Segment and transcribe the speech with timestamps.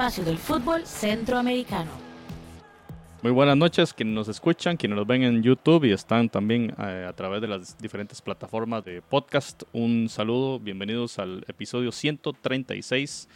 [0.00, 1.90] el espacio del fútbol centroamericano.
[3.22, 7.04] Muy buenas noches, quienes nos escuchan, quienes nos ven en YouTube y están también eh,
[7.06, 9.62] a través de las diferentes plataformas de podcast.
[9.74, 13.28] Un saludo, bienvenidos al episodio 136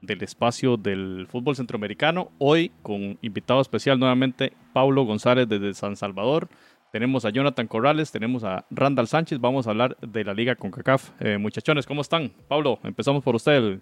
[0.00, 2.32] del espacio del fútbol centroamericano.
[2.38, 6.48] Hoy con invitado especial nuevamente, Paulo González desde San Salvador.
[6.90, 9.38] Tenemos a Jonathan Corrales, tenemos a Randall Sánchez.
[9.38, 11.10] Vamos a hablar de la liga con CACAF.
[11.20, 12.32] Eh, muchachones, ¿cómo están?
[12.48, 13.80] Pablo, empezamos por usted, el,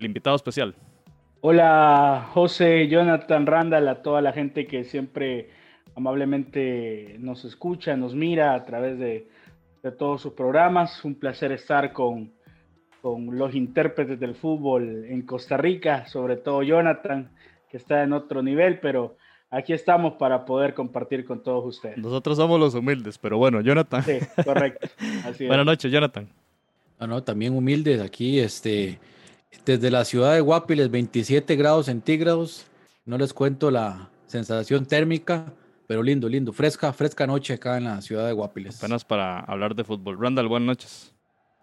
[0.00, 0.74] invitado especial.
[1.40, 5.50] Hola, José, Jonathan, Randall, a toda la gente que siempre
[5.94, 9.28] amablemente nos escucha, nos mira a través de,
[9.96, 11.04] todos sus programas.
[11.04, 12.32] Un placer estar con,
[13.00, 17.30] con los intérpretes del fútbol en Costa Rica, sobre todo Jonathan,
[17.70, 19.16] que está en otro nivel, pero
[19.48, 21.98] aquí estamos para poder compartir con todos ustedes.
[21.98, 24.02] Nosotros somos los humildes, pero bueno, Jonathan.
[24.02, 24.88] Sí, correcto.
[25.46, 26.28] Buenas noches, Jonathan.
[26.98, 28.98] No, no, también humildes aquí, este,
[29.64, 32.66] desde la ciudad de Guapiles, 27 grados centígrados.
[33.04, 35.52] No les cuento la sensación térmica,
[35.86, 36.52] pero lindo, lindo.
[36.52, 38.78] Fresca, fresca noche acá en la ciudad de Guapiles.
[38.78, 40.18] Apenas para hablar de fútbol.
[40.20, 41.14] Randall, buenas noches.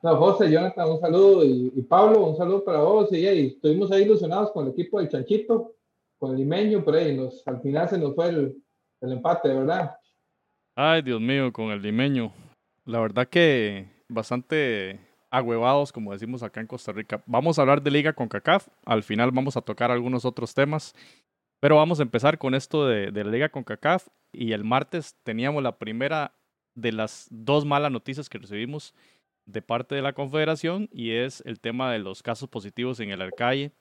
[0.02, 1.44] No, José, Jonathan, un saludo.
[1.44, 3.12] Y, Pablo, un saludo para vos.
[3.12, 5.76] Y, y, estuvimos ahí ilusionados con el equipo del Chanchito
[6.18, 8.56] con el limeño, pero ahí nos, al final se nos fue el,
[9.02, 9.96] el empate, ¿verdad?
[10.76, 12.32] Ay, Dios mío, con el limeño.
[12.86, 15.00] La verdad que bastante
[15.38, 17.24] agüevados, como decimos acá en Costa Rica.
[17.26, 18.68] Vamos a hablar de Liga con CACAF.
[18.86, 20.94] Al final vamos a tocar algunos otros temas.
[21.60, 24.08] Pero vamos a empezar con esto de, de la Liga con CACAF.
[24.32, 26.34] Y el martes teníamos la primera
[26.76, 28.94] de las dos malas noticias que recibimos
[29.46, 33.22] de parte de la Confederación y es el tema de los casos positivos en el
[33.22, 33.72] Arcalle.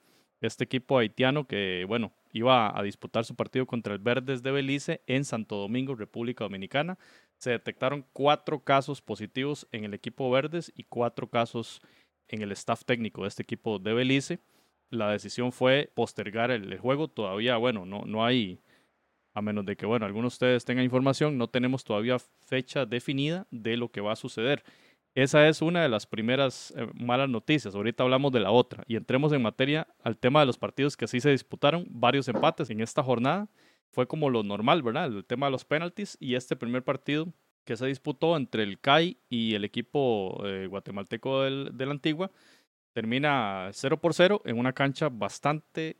[0.41, 5.01] Este equipo haitiano que, bueno, iba a disputar su partido contra el Verdes de Belice
[5.07, 6.97] en Santo Domingo, República Dominicana.
[7.39, 11.81] Se detectaron cuatro casos positivos en el equipo Verdes y cuatro casos
[12.27, 14.39] en el staff técnico de este equipo de Belice.
[14.89, 17.07] La decisión fue postergar el, juego.
[17.07, 18.59] Todavía, bueno, no, no hay,
[19.33, 23.47] a menos de que, bueno, algunos de ustedes tengan información, no tenemos todavía fecha definida
[23.51, 24.63] de lo que va a suceder.
[25.15, 27.73] Esa es una de las primeras eh, malas noticias.
[27.73, 28.83] Ahorita hablamos de la otra.
[28.85, 31.85] Y entremos en materia al tema de los partidos que sí se disputaron.
[31.89, 33.47] Varios empates en esta jornada.
[33.95, 35.05] Fue como lo normal, ¿verdad?
[35.05, 36.17] El tema de los penaltis.
[36.19, 37.27] Y este primer partido
[37.63, 42.29] que se disputó entre el CAI y el equipo eh, guatemalteco del, de la Antigua
[42.91, 45.95] termina 0 por 0 en una cancha bastante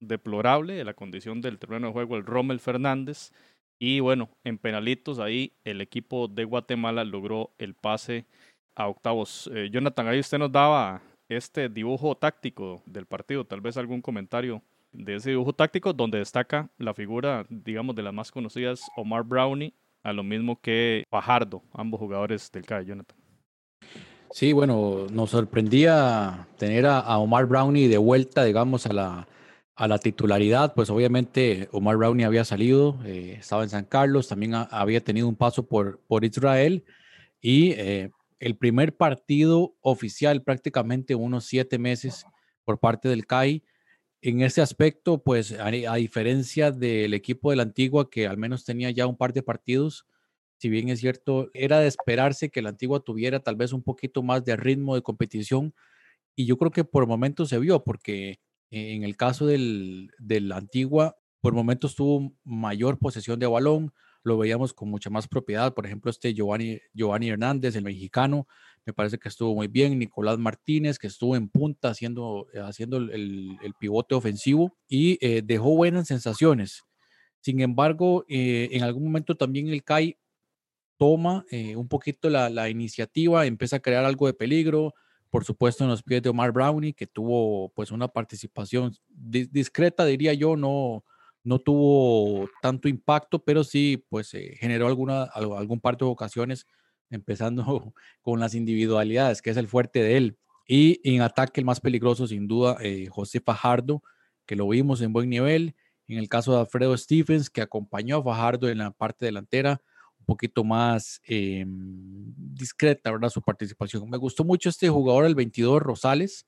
[0.00, 3.32] deplorable de la condición del terreno de juego, el Rommel Fernández.
[3.78, 8.26] Y bueno, en penalitos ahí el equipo de Guatemala logró el pase
[8.74, 9.50] a octavos.
[9.54, 11.00] Eh, Jonathan, ahí usted nos daba
[11.30, 14.62] este dibujo táctico del partido, tal vez algún comentario
[14.92, 19.74] de ese dibujo táctico donde destaca la figura, digamos, de las más conocidas, Omar Brownie,
[20.02, 23.16] a lo mismo que Fajardo, ambos jugadores del CAE, Jonathan.
[24.32, 29.28] Sí, bueno, nos sorprendía tener a, Omar Brownie de vuelta, digamos, a la,
[29.74, 30.72] a la titularidad.
[30.74, 35.34] Pues obviamente Omar Brownie había salido, eh, estaba en San Carlos, también había tenido un
[35.34, 36.84] paso por, por Israel
[37.40, 42.24] y eh, el primer partido oficial prácticamente unos siete meses
[42.64, 43.64] por parte del CAI.
[44.22, 48.90] En ese aspecto, pues a, diferencia del equipo de la Antigua, que al menos tenía
[48.90, 50.06] ya un par de partidos,
[50.58, 54.22] si bien es cierto, era de esperarse que la Antigua tuviera tal vez un poquito
[54.22, 55.74] más de ritmo de competición.
[56.36, 61.16] Y yo creo que por momentos se vio, porque en el caso del, la Antigua,
[61.40, 65.72] por momentos tuvo mayor posesión de balón, lo veíamos con mucha más propiedad.
[65.72, 68.46] Por ejemplo, este Giovanni, Giovanni Hernández, el mexicano,
[68.86, 69.98] me parece que estuvo muy bien.
[69.98, 75.76] Nicolás Martínez, que estuvo en punta haciendo, eh, haciendo el, pivote ofensivo y eh, dejó
[75.76, 76.82] buenas sensaciones.
[77.40, 80.18] Sin embargo, eh, en algún momento también el CAI
[80.98, 81.46] toma
[81.76, 84.92] un poquito la, iniciativa, empieza a crear algo de peligro,
[85.30, 90.34] por supuesto en los pies de Omar Brownie, que tuvo pues una participación discreta, diría
[90.34, 91.02] yo, no,
[91.42, 96.66] no tuvo tanto impacto, pero sí, pues eh, generó alguna, algún par de ocasiones,
[97.10, 100.38] empezando con las individualidades, que es el fuerte de él.
[100.66, 104.02] Y en ataque el más peligroso, sin duda, eh, José Fajardo,
[104.46, 105.74] que lo vimos en buen nivel.
[106.06, 109.82] En el caso de Alfredo Stephens, que acompañó a Fajardo en la parte delantera,
[110.18, 113.30] un poquito más eh, discreta, ¿verdad?
[113.30, 114.08] Su participación.
[114.08, 116.46] Me gustó mucho este jugador, el 22 Rosales,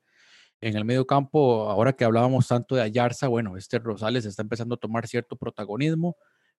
[0.60, 4.76] en el medio campo, ahora que hablábamos tanto de Ayarza, bueno, este Rosales está empezando
[4.76, 6.16] a tomar cierto protagonismo.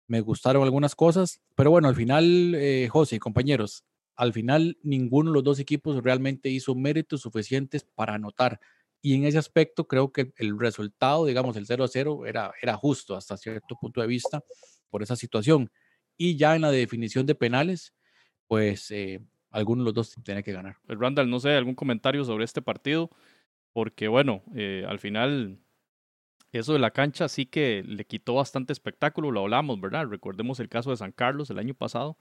[0.08, 5.36] Me gustaron algunas cosas, pero bueno, al final, eh, José compañeros, al final ninguno de
[5.36, 8.60] los dos equipos realmente hizo méritos suficientes para anotar.
[9.02, 12.76] Y en ese aspecto creo que el resultado, digamos, el 0 a 0, era, era
[12.76, 14.44] justo hasta cierto punto de vista
[14.90, 15.72] por esa situación.
[16.18, 17.94] Y ya en la definición de penales,
[18.48, 19.22] pues eh,
[19.52, 20.78] alguno de los dos tiene que ganar.
[20.88, 23.10] El Randall, no sé, algún comentario sobre este partido
[23.74, 25.60] porque bueno, eh, al final
[26.52, 30.06] eso de la cancha sí que le quitó bastante espectáculo, lo hablamos, ¿verdad?
[30.08, 32.18] Recordemos el caso de San Carlos el año pasado,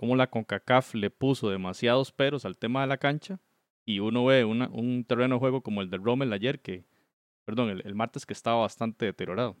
[0.00, 3.38] cómo la CONCACAF le puso demasiados peros al tema de la cancha
[3.84, 6.86] y uno ve un terreno de juego como el de Rommel ayer, que,
[7.44, 9.56] perdón, el, martes que estaba bastante deteriorado.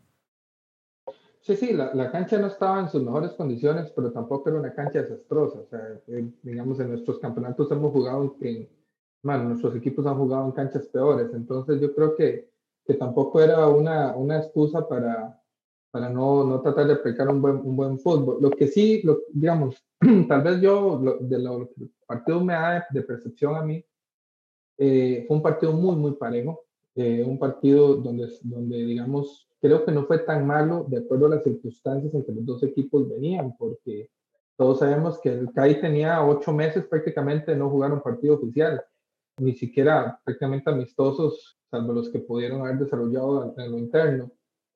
[1.42, 4.72] Sí, sí, la, la, cancha no estaba en sus mejores condiciones, pero tampoco era una
[4.72, 5.60] cancha desastrosa.
[5.60, 8.66] O sea, eh, digamos, en nuestros campeonatos hemos jugado en,
[9.22, 11.34] bueno, nuestros equipos han jugado en canchas peores.
[11.34, 12.50] Entonces yo creo que,
[12.86, 15.39] que tampoco era una, una excusa para,
[15.90, 18.38] para no, no tratar de aplicar un buen, un buen fútbol.
[18.40, 19.84] Lo que sí, lo, digamos,
[20.28, 23.84] tal vez yo, de lo que el partido me da de percepción a mí,
[24.78, 26.62] eh, fue un partido muy, muy parejo,
[26.94, 31.30] eh, un partido donde, donde, digamos, creo que no fue tan malo de acuerdo a
[31.30, 34.08] las circunstancias en que los dos equipos venían, porque
[34.56, 38.82] todos sabemos que el CAI tenía ocho meses prácticamente de no jugar un partido oficial,
[39.38, 44.30] ni siquiera prácticamente amistosos, salvo los que pudieron haber desarrollado en lo interno.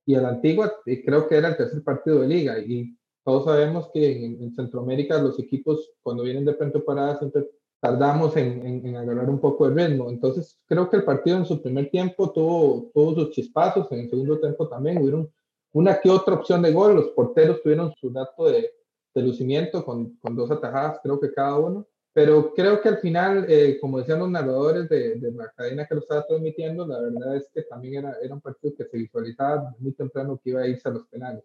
[0.06, 3.90] Y el Antigua eh, creo que era el tercer partido de liga y todos sabemos
[3.92, 7.48] que en, en Centroamérica los equipos cuando vienen de pretemporada siempre
[7.84, 10.08] tardamos en, en, agarrar un poco el ritmo.
[10.08, 14.08] Entonces, creo que el partido en su primer tiempo tuvo, todos sus chispazos, en el
[14.08, 15.30] segundo tiempo también hubieron
[15.74, 18.70] una que otra opción de gol, los porteros tuvieron su dato de,
[19.14, 23.44] de lucimiento con, con, dos atajadas, creo que cada uno, pero creo que al final,
[23.49, 27.37] eh, como decían los narradores de, de, la cadena que lo estaba transmitiendo, la verdad
[27.37, 30.66] es que también era, era un partido que se visualizaba muy temprano que iba a
[30.69, 31.44] irse a los penales.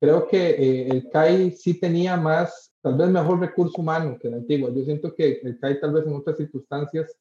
[0.00, 4.34] Creo que eh, el CAI sí tenía más tal vez mejor recurso humano que el
[4.34, 4.70] antiguo.
[4.74, 7.16] Yo siento que el CAI tal vez en otras circunstancias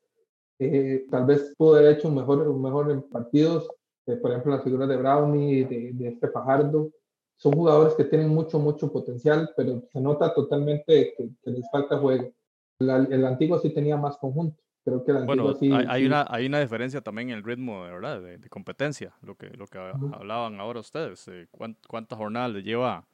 [0.59, 3.68] eh, tal vez pudo haber hecho mejor, mejor en partidos,
[4.07, 6.92] eh, por ejemplo la figura de Brownie, de, de este Fajardo,
[7.39, 12.30] son jugadores que tienen mucho, mucho potencial, pero se nota totalmente que, les falta juego.
[12.79, 14.61] El antiguo sí tenía más conjunto.
[14.83, 17.91] Creo que el bueno, sí, hay, Una, hay una diferencia también en el ritmo de
[17.91, 21.27] verdad de, competencia, lo que, lo que hablaban ahora ustedes.
[21.27, 23.05] Eh, ¿Cuántas jornadas le lleva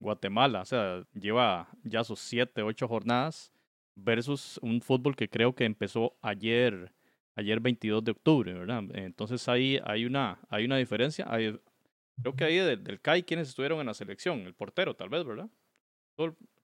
[0.00, 3.52] Guatemala, o sea, lleva ya sus siete, ocho jornadas
[3.94, 6.90] versus un fútbol que creo que empezó ayer,
[7.36, 8.82] ayer 22 de octubre, ¿verdad?
[8.94, 11.26] Entonces ahí hay una, hay una diferencia.
[11.26, 15.24] creo que ahí del, del CAI quienes estuvieron en la selección, el portero tal vez,
[15.24, 15.50] ¿verdad?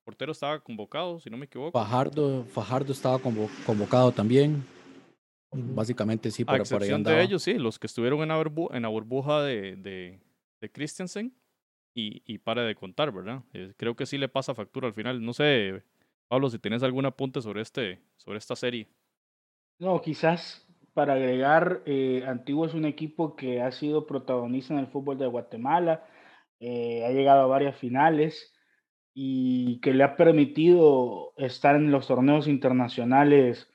[0.06, 1.76] Portero estaba convocado, si no me equivoco.
[1.76, 4.64] Fajardo, Fajardo estaba convocado también.
[5.50, 8.88] Básicamente sí, pero por ahí de ellos, sí, los que estuvieron en la, en la
[8.88, 10.20] burbuja de, de,
[10.60, 11.34] de Christensen
[11.92, 13.42] y, y pare de contar, ¿verdad?
[13.52, 15.24] Eh, creo que sí le pasa factura al final.
[15.24, 15.82] No sé,
[16.28, 18.86] Pablo, si tienes algún apunte sobre, este, sobre esta serie.
[19.80, 20.64] No, quizás
[20.94, 25.26] para agregar, eh, Antiguo es un equipo que ha sido protagonista en el fútbol de
[25.26, 26.06] Guatemala,
[26.60, 28.52] eh, ha llegado a varias finales
[29.18, 33.66] y que le ha permitido estar en los torneos internacionales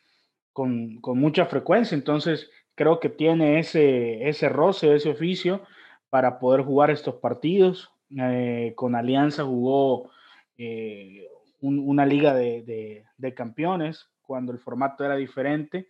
[0.54, 1.96] con, con mucha frecuencia.
[1.96, 5.64] Entonces, creo que tiene ese, ese roce, ese oficio
[6.12, 7.92] para poder jugar estos partidos.
[8.16, 10.12] Eh, con Alianza jugó
[10.58, 11.28] eh,
[11.60, 13.04] una liga de,
[13.36, 15.88] campeones cuando el formato era diferente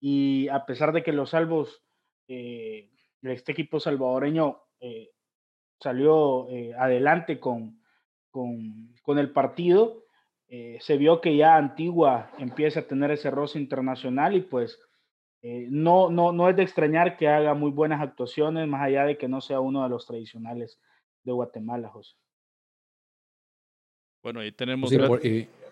[0.00, 1.84] y a pesar de que los salvos,
[2.26, 2.90] eh,
[3.22, 4.60] este equipo salvadoreño
[5.78, 7.77] salió adelante con,
[9.02, 10.04] con, el partido,
[10.80, 14.78] se vio que ya Antigua empieza a tener ese roce internacional y pues
[15.42, 19.28] no, no, no es de extrañar que haga muy buenas actuaciones, más allá de que
[19.28, 20.78] no sea uno de los tradicionales
[21.24, 22.14] de Guatemala, José.
[24.22, 24.90] Bueno, ahí tenemos.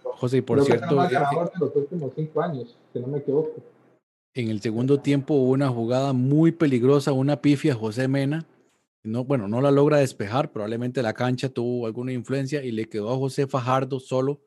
[0.03, 1.05] José, por, cierto.
[1.05, 1.11] Eh,
[1.61, 3.53] los últimos cinco años, si no me equivoco.
[4.35, 8.47] En el segundo tiempo hubo una jugada muy peligrosa, una pifia José Mena.
[9.07, 13.13] No, bueno, no la logra despejar, probablemente la cancha tuvo alguna influencia y le quedó
[13.13, 14.43] a José Fajardo solo,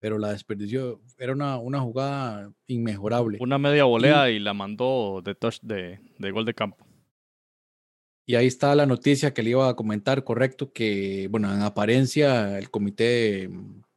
[0.00, 1.00] pero la desperdició.
[1.16, 3.38] Era una, una jugada inmejorable.
[3.40, 6.84] Una media volea y, la mandó de touch de, de gol de campo.
[8.26, 12.58] Y ahí está la noticia que le iba a comentar, correcto, que, bueno, en apariencia
[12.58, 13.48] el comité,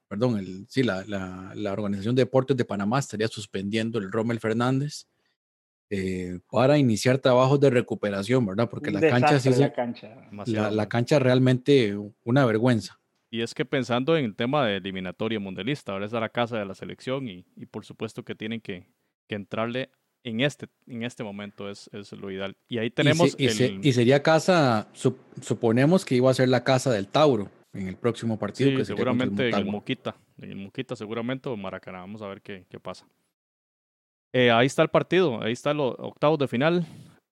[0.07, 5.07] perdón, el, sí, la, la, Organización de Deportes de Panamá estaría suspendiendo el Rommel Fernández
[5.89, 8.69] eh, para iniciar trabajos de recuperación, ¿verdad?
[8.69, 10.29] Porque la cancha, sí, la, cancha.
[10.45, 12.99] La, la cancha realmente una vergüenza.
[13.29, 16.57] Y es que pensando en el tema de eliminatoria mundialista, ahora es a la casa
[16.57, 18.85] de la selección y, y por supuesto que tienen que,
[19.27, 19.89] que entrarle
[20.23, 22.55] en este, en este momento es, es lo ideal.
[22.67, 23.35] Y ahí tenemos.
[23.37, 24.87] Y, sería casa,
[25.41, 28.77] suponemos que iba a ser la casa del Tauro en el próximo partido.
[28.77, 30.15] que seguramente en el Moquita.
[30.41, 31.99] En el Moquita, seguramente, o Maracaná.
[31.99, 33.07] Vamos a ver qué, qué pasa.
[34.33, 36.85] Eh, ahí está el partido, ahí está los octavos de final.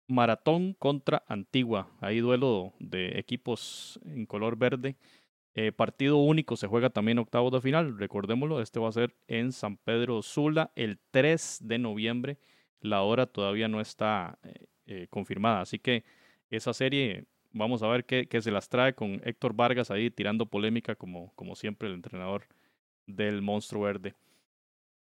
[0.07, 1.89] Maratón contra Antigua.
[2.01, 4.95] Ahí duelo de equipos en color verde.
[5.55, 7.97] Eh, partido único se juega también octavos de final.
[7.97, 12.37] Recordémoslo, este va a ser en San Pedro Sula el 3 de noviembre
[12.81, 15.61] la hora todavía no está eh, eh, confirmada.
[15.61, 16.03] Así que
[16.49, 20.45] esa serie vamos a ver qué, qué, se las trae con Héctor Vargas ahí tirando
[20.45, 22.47] polémica como, como siempre el entrenador
[23.05, 24.15] del Monstruo Verde.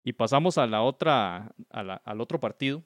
[0.06, 2.84] Y pasamos a la otra, a la, al otro partido,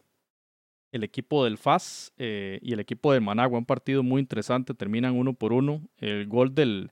[0.90, 5.14] el equipo del FAS eh, y el equipo del Managua, un partido muy interesante, terminan
[5.14, 5.82] uno por uno.
[5.98, 6.90] El gol del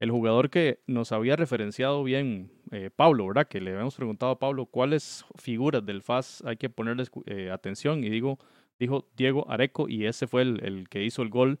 [0.00, 3.48] el jugador que nos había referenciado bien eh, Pablo, ¿verdad?
[3.48, 8.02] Que le habíamos preguntado a Pablo cuáles figuras del FAS hay que ponerles eh, atención
[8.02, 8.38] y digo,
[8.78, 11.60] dijo Diego Areco y ese fue el, el, que hizo el gol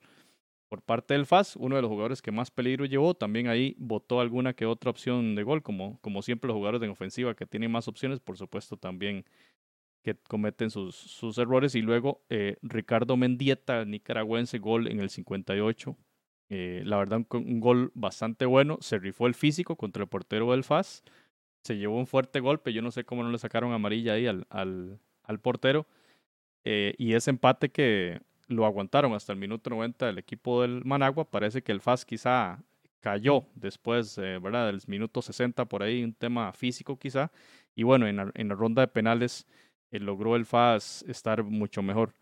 [0.68, 4.20] por parte del FAS, uno de los jugadores que más peligro llevó, también ahí votó
[4.20, 7.70] alguna que otra opción de gol, como, como siempre los jugadores en ofensiva que tienen
[7.70, 9.24] más opciones, por supuesto también
[10.06, 11.74] que cometen sus, sus errores.
[11.74, 15.96] Y luego eh, Ricardo Mendieta, nicaragüense, gol en el 58.
[16.48, 18.78] Eh, la verdad, un, un, gol bastante bueno.
[18.80, 21.02] Se rifó el físico contra el portero del FAS.
[21.64, 22.72] Se llevó un fuerte golpe.
[22.72, 25.88] Yo no sé cómo no le sacaron amarilla ahí al, al, al portero.
[26.64, 31.24] Eh, y ese empate que lo aguantaron hasta el minuto 90 del equipo del Managua.
[31.24, 32.58] Parece que el FAS quizá
[33.00, 34.66] cayó después, eh, ¿verdad?
[34.66, 37.30] Del minuto 60 por ahí, un tema físico quizá.
[37.74, 39.46] Y bueno, en la, ronda de penales
[39.90, 42.14] eh, logró el FAS estar mucho mejor.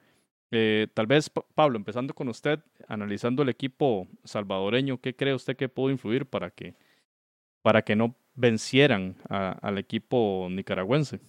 [0.50, 5.68] Eh, tal vez, Pablo, empezando con usted, analizando el equipo salvadoreño, ¿qué cree usted que
[5.68, 6.74] pudo influir para que,
[7.62, 11.20] para que no vencieran al equipo nicaragüense?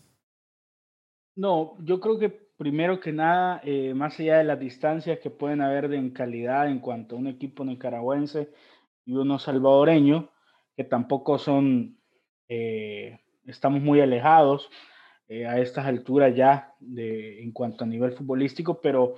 [1.36, 5.62] No, yo creo que primero que nada, eh, más allá de las distancias que pueden
[5.62, 8.50] haber de en calidad en cuanto a un equipo nicaragüense
[9.06, 10.30] y uno salvadoreño,
[10.76, 11.98] que tampoco son,
[12.48, 14.70] eh, estamos muy alejados,
[15.28, 19.16] eh, a estas alturas ya de, en cuanto a nivel futbolístico, pero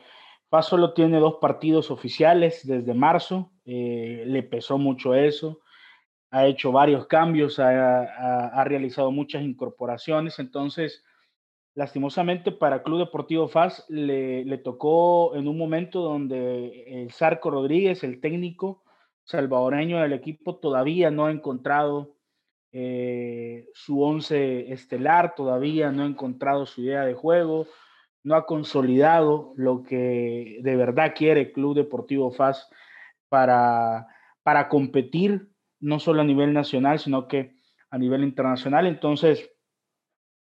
[0.50, 5.60] FAS solo tiene dos partidos oficiales desde marzo, eh, le pesó mucho eso,
[6.32, 11.04] ha hecho varios cambios, ha, ha, ha, realizado muchas incorporaciones, entonces
[11.77, 18.03] lastimosamente para Club Deportivo FAS le, le tocó en un momento donde el Sarco Rodríguez,
[18.03, 18.84] el técnico
[19.25, 22.15] salvadoreño del equipo, todavía no ha encontrado
[22.72, 27.67] eh, su once estelar, todavía no ha encontrado su idea de juego,
[28.24, 32.67] no ha consolidado lo que de verdad quiere Club Deportivo FAS
[33.29, 34.07] para,
[34.41, 37.53] para competir, no solo a nivel nacional, sino que
[37.91, 38.88] a nivel internacional.
[38.88, 39.51] Entonces,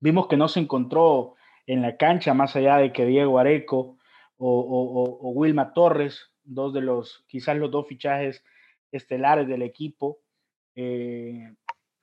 [0.01, 1.35] vimos que no se encontró
[1.67, 3.99] en la cancha, más allá de que Diego Areco
[4.39, 8.45] o, Wilma Torres, dos de los, quizás los dos fichajes
[8.93, 10.19] estelares del equipo,
[10.75, 11.55] eh,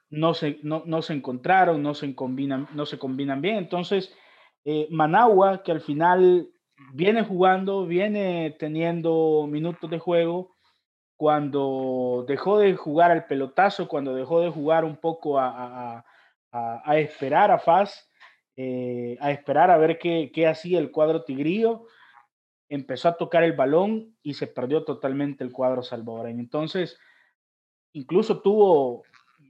[0.09, 3.57] no se, no, no se encontraron, no se combinan, no se combinan bien.
[3.57, 4.13] Entonces,
[4.65, 6.49] eh, Managua, que al final
[6.93, 10.53] viene jugando, viene teniendo minutos de juego,
[11.15, 16.05] cuando dejó de jugar al pelotazo, cuando dejó de jugar un poco a,
[16.53, 18.09] a, a esperar a Faz,
[18.55, 21.85] eh, a esperar a ver qué, qué hacía el cuadro tigrío,
[22.69, 26.39] empezó a tocar el balón y se perdió totalmente el cuadro salvadoreño.
[26.39, 26.97] Entonces,
[27.91, 29.03] incluso tuvo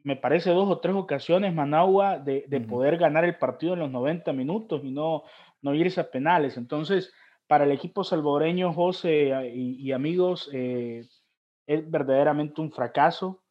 [0.04, 2.68] me parece, dos o tres ocasiones Managua de, de uh -huh.
[2.68, 5.24] poder ganar el partido en los 90 minutos y no,
[5.62, 6.58] no irse a penales.
[6.58, 7.14] Entonces,
[7.48, 11.06] para el equipo salvadoreño, José y, y amigos, eh,
[11.68, 13.43] es verdaderamente un fracaso,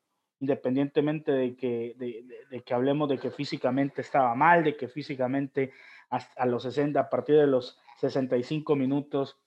[0.43, 5.71] independientemente de que, de, que hablemos de que físicamente estaba mal, de que físicamente
[6.11, 9.39] a los 60, a partir de los 65 minutos,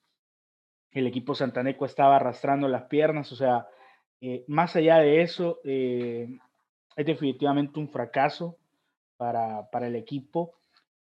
[0.92, 3.68] el equipo santaneco estaba arrastrando las piernas, o sea,
[4.22, 6.40] eh, más allá de eso, eh,
[6.96, 8.58] es definitivamente un fracaso
[9.18, 10.54] para, para el equipo.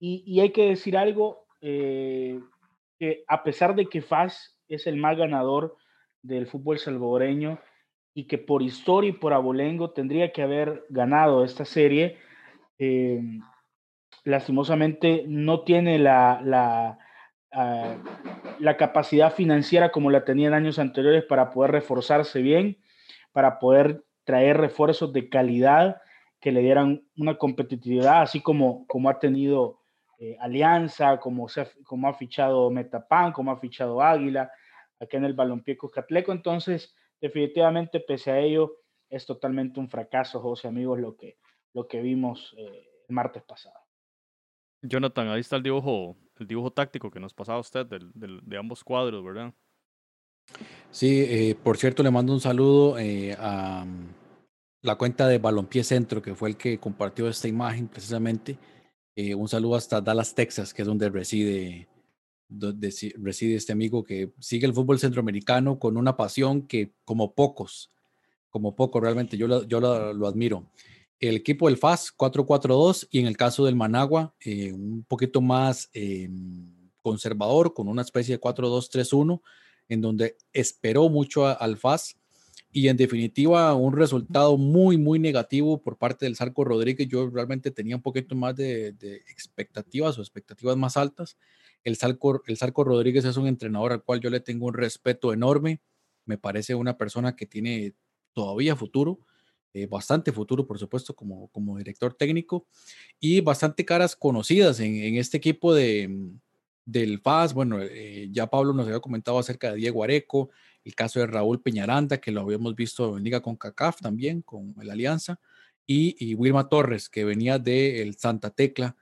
[0.01, 2.41] Y, y, hay que decir algo, eh,
[2.99, 5.77] que a pesar de que FAS es el más ganador
[6.23, 7.61] del fútbol salvadoreño
[8.15, 12.19] y que por historia y por abolengo tendría que haber ganado esta serie,
[12.79, 13.21] eh,
[14.25, 16.99] lastimosamente no tiene la, la,
[17.53, 22.79] uh, la capacidad financiera como la tenía en años anteriores para poder reforzarse bien,
[23.33, 26.01] para poder traer refuerzos de calidad
[26.41, 29.81] que le dieran una competitividad, así como, como ha tenido
[30.19, 34.51] eh, Alianza, como, ha, como ha fichado Metapan, como ha fichado Águila,
[35.01, 36.33] aquí en el Balompié Cuscatleco.
[36.33, 38.77] Entonces, definitivamente, pese a ello,
[39.09, 41.39] es totalmente un fracaso, José, amigos, lo que,
[41.73, 43.77] lo que vimos eh, el martes pasado.
[44.83, 48.59] Jonathan, ahí está el dibujo, el dibujo táctico que nos pasaba usted del, del, de
[48.59, 49.55] ambos cuadros, ¿verdad?
[50.91, 54.09] Sí, eh, por cierto, le mando un saludo eh, a mm,
[54.83, 58.59] la cuenta de Balompié Centro, que fue el que compartió esta imagen precisamente.
[59.15, 61.89] Eh, un saludo hasta Dallas, Texas, que es donde reside,
[62.59, 67.91] donde reside este amigo que sigue el fútbol centroamericano con una pasión que como pocos,
[68.51, 70.67] como pocos realmente, yo, yo lo, lo admiro.
[71.19, 75.91] El equipo del FAS 4-4-2 y en el caso del Managua un poquito más
[77.01, 79.41] conservador con una especie de 4-2-3-1
[79.89, 82.17] en donde esperó mucho al FAS
[82.73, 87.07] y en definitiva un resultado muy, muy negativo por parte del Sarco Rodríguez.
[87.07, 88.89] Yo realmente tenía un poquito más de,
[89.29, 91.37] expectativas o expectativas más altas.
[91.85, 95.33] El Sarco, el Sarco Rodríguez es un entrenador al cual yo le tengo un respeto
[95.33, 95.81] enorme.
[96.25, 97.95] Me parece una persona que tiene
[98.33, 99.21] todavía futuro,
[99.75, 102.67] eh, bastante futuro, por supuesto, como, como director técnico
[103.19, 106.31] y bastante caras conocidas en, en este equipo de,
[106.85, 107.55] del FAS.
[107.55, 110.51] Bueno, eh, ya Pablo nos había comentado acerca de Diego Areco,
[110.85, 114.75] el caso de Raúl Peñaranda, que lo habíamos visto en Liga con CACAF también, con
[114.83, 115.41] la Alianza,
[115.87, 118.97] y, Wilma Torres, que venía del Santa Tecla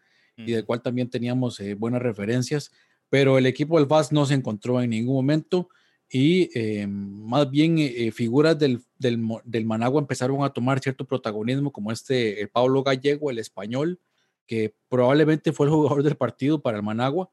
[0.47, 2.71] y del cual también teníamos eh, buenas referencias,
[3.09, 5.69] pero el equipo del FAS no se encontró en ningún momento
[6.13, 11.93] y eh, más bien eh, figuras del, del, Managua empezaron a tomar cierto protagonismo, como
[11.93, 14.01] este Pablo Gallego, el español,
[14.45, 17.31] que probablemente fue el jugador del partido para el Managua,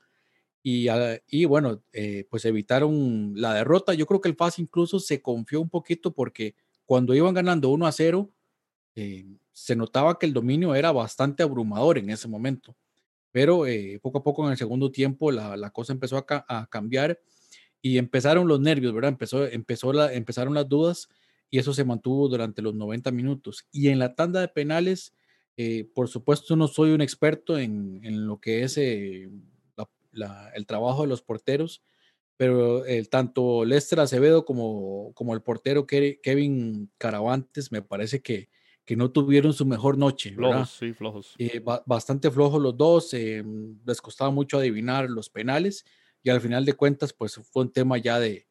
[0.61, 0.87] y,
[1.29, 3.93] y bueno, eh, pues evitaron la derrota.
[3.93, 7.87] Yo creo que el FAS incluso se confió un poquito porque cuando iban ganando 1
[7.87, 8.29] a 0,
[9.53, 12.75] se notaba que el dominio era bastante abrumador en ese momento.
[13.31, 13.65] Pero
[14.01, 17.19] poco a poco en el segundo tiempo la, la cosa empezó a, cambiar
[17.81, 19.11] y empezaron los nervios, ¿verdad?
[19.11, 21.09] Empezó, empezó la, empezaron las dudas
[21.49, 23.67] y eso se mantuvo durante los 90 minutos.
[23.71, 25.13] Y en la tanda de penales,
[25.55, 29.29] eh, por supuesto, no soy un experto en, en lo que es eh,
[30.55, 31.83] el trabajo de los porteros,
[32.37, 38.49] pero el, tanto Lester Acevedo como, como el portero Kevin Caravantes me parece que,
[38.87, 40.31] que no tuvieron su mejor noche.
[40.31, 41.35] Flojos, sí, flojos.
[41.37, 45.83] Eh, bastante flojos los dos, les costaba mucho adivinar los penales
[46.23, 48.47] y al final de cuentas, pues fue un tema ya de,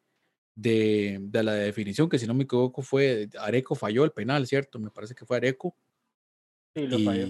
[0.53, 4.77] de, de, la definición, que si no me equivoco fue Areco falló el penal, ¿cierto?
[4.77, 5.75] Me parece que fue Areco.
[6.75, 7.27] Sí, lo y, falló.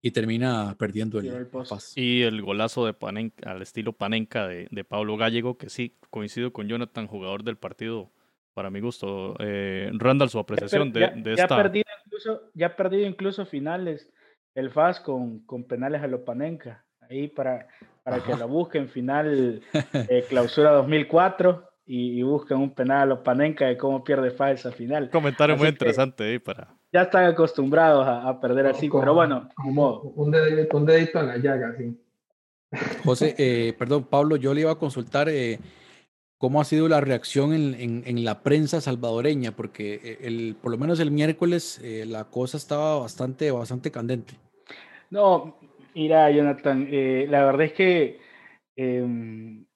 [0.00, 1.48] y termina perdiendo el, el
[1.96, 6.52] Y el golazo de Panenka, al estilo Panenka de, de, Pablo Gallego, que sí, coincido
[6.52, 8.12] con Jonathan, jugador del partido,
[8.58, 9.36] para mi gusto.
[9.38, 11.46] Eh, Randall, su apreciación de, de, esta...
[11.46, 14.10] Ya ha, perdido incluso, ya ha perdido incluso finales
[14.56, 16.84] el FAS con, con penales a lo Panenka.
[17.08, 17.68] Ahí para,
[18.02, 23.66] para que lo busquen, final eh, clausura 2004 y, busquen un penal a los Panenka
[23.66, 25.08] de cómo pierde falsa final.
[25.10, 26.74] Comentario muy interesante ahí para...
[26.92, 31.36] Ya están acostumbrados a, perder así, pero bueno, como Un dedito, un dedito en la
[31.36, 31.96] llaga, sí.
[33.04, 35.60] José, eh, perdón, Pablo, yo le iba a consultar eh,
[36.38, 41.00] cómo ha sido la reacción en, en, la prensa salvadoreña, porque el, por lo menos
[41.00, 44.34] el miércoles la cosa estaba bastante, bastante candente.
[45.10, 45.56] No,
[45.98, 48.20] Mira, Jonathan, eh, la verdad es que
[48.76, 49.66] em,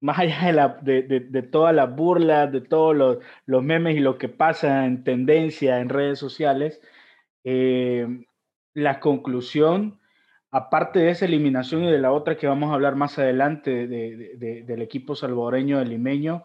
[0.00, 4.00] más allá de, la, de, de, todas las burlas, de todos los, los, memes y
[4.00, 6.80] lo que pasa en tendencia en redes sociales,
[7.42, 8.24] em,
[8.74, 10.00] la conclusión,
[10.52, 14.82] aparte de esa eliminación y de la otra que vamos a hablar más adelante del
[14.82, 16.44] equipo salvadoreño, del limeño,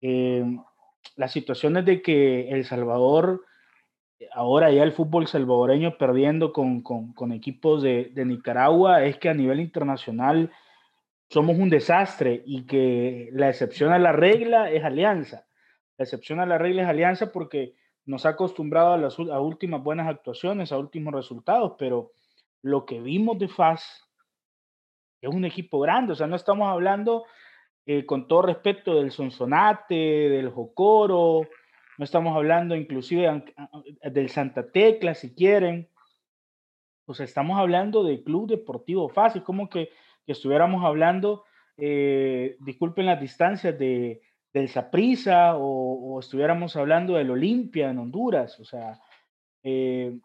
[0.00, 0.62] em,
[1.16, 3.44] la situación es de que El Salvador
[4.32, 9.34] ahora ya el fútbol salvadoreño perdiendo con, con, equipos de, de, Nicaragua es que a
[9.34, 10.50] nivel internacional
[11.30, 15.46] somos un desastre y que la excepción a la regla es Alianza.
[15.96, 17.74] La excepción a la regla es Alianza porque
[18.06, 22.12] nos ha acostumbrado a las a últimas buenas actuaciones, a últimos resultados, pero
[22.62, 24.08] lo que vimos de FAS
[25.20, 27.24] es un equipo grande, o sea, no estamos hablando
[27.86, 31.48] eh, con todo respeto del Sonsonate, del Jocoro,
[31.98, 33.44] no estamos hablando inclusive
[34.02, 35.88] del Santa Tecla, si quieren.
[37.04, 39.90] Pues estamos hablando del Club Deportivo Fácil, como que,
[40.26, 41.44] estuviéramos hablando,
[41.76, 44.20] eh, disculpen las distancias, de,
[44.52, 48.60] del Saprisa o, estuviéramos hablando del Olimpia en Honduras.
[48.60, 49.00] O sea,
[49.64, 50.20] eh,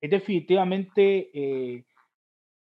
[0.00, 1.84] es definitivamente eh,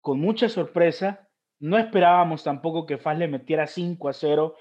[0.01, 1.27] con mucha sorpresa.
[1.59, 4.55] No esperábamos tampoco que FAS le metiera 5 a 0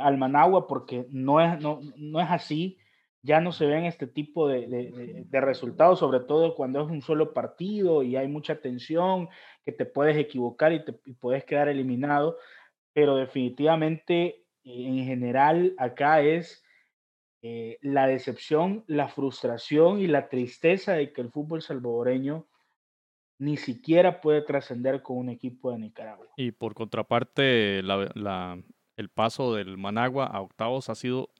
[0.00, 2.78] al Managua porque no es, no, no es así
[3.26, 8.04] ya no se ven este tipo de, resultados, sobre todo cuando es un solo partido
[8.04, 9.28] y hay mucha tensión,
[9.64, 12.38] que te puedes equivocar y, te, puedes quedar eliminado,
[12.92, 16.64] pero definitivamente en general acá es
[17.42, 22.46] eh, la decepción, la frustración y la tristeza de que el fútbol salvadoreño
[23.38, 26.26] ni siquiera puede trascender con un equipo de Nicaragua.
[26.36, 31.30] Y por contraparte, el paso del Managua a octavos ha sido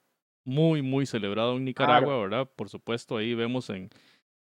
[0.44, 2.48] muy, muy celebrado en Nicaragua, ¿verdad?
[2.54, 3.90] Por supuesto, ahí vemos en,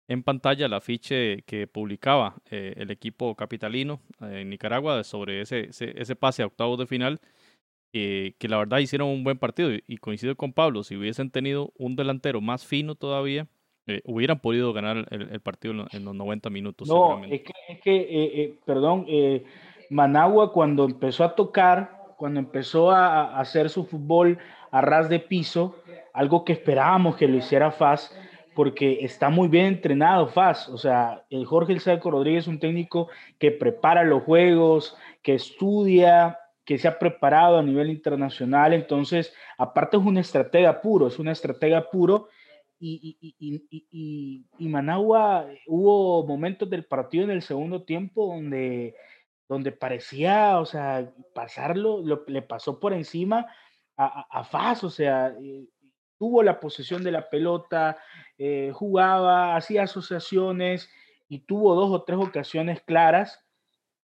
[0.08, 5.68] en pantalla el afiche que publicaba eh, el equipo capitalino eh, en Nicaragua sobre ese,
[5.70, 7.20] ese, pase a octavos de final,
[7.92, 11.72] eh, que la verdad hicieron un buen partido y, coincido con Pablo, si hubiesen tenido
[11.76, 13.46] un delantero más fino todavía,
[14.04, 16.86] hubieran podido ganar el, partido en, los 90 minutos.
[16.88, 19.06] No, es que, es que perdón,
[19.90, 24.38] Managua cuando empezó a tocar, cuando empezó a, hacer su fútbol
[24.70, 25.76] a ras de piso,
[26.12, 28.14] algo que esperábamos que lo hiciera Faz,
[28.54, 30.68] porque está muy bien entrenado Faz.
[30.68, 35.34] O sea, el Jorge El Saco Rodríguez es un técnico que prepara los juegos, que
[35.34, 36.38] estudia,
[36.68, 38.74] que se ha preparado a nivel internacional.
[38.74, 42.28] Entonces, aparte es una estratega puro, es una estratega puro.
[42.78, 48.94] Y, y, y, Managua, hubo momentos del partido en el segundo tiempo donde,
[49.48, 53.46] donde parecía, o sea, pasarlo, le pasó por encima
[53.96, 55.64] a, a, Faz, o sea, eh,
[56.18, 57.96] tuvo la posesión de la pelota,
[58.36, 60.90] eh, jugaba, hacía asociaciones
[61.30, 63.42] y tuvo dos o tres ocasiones claras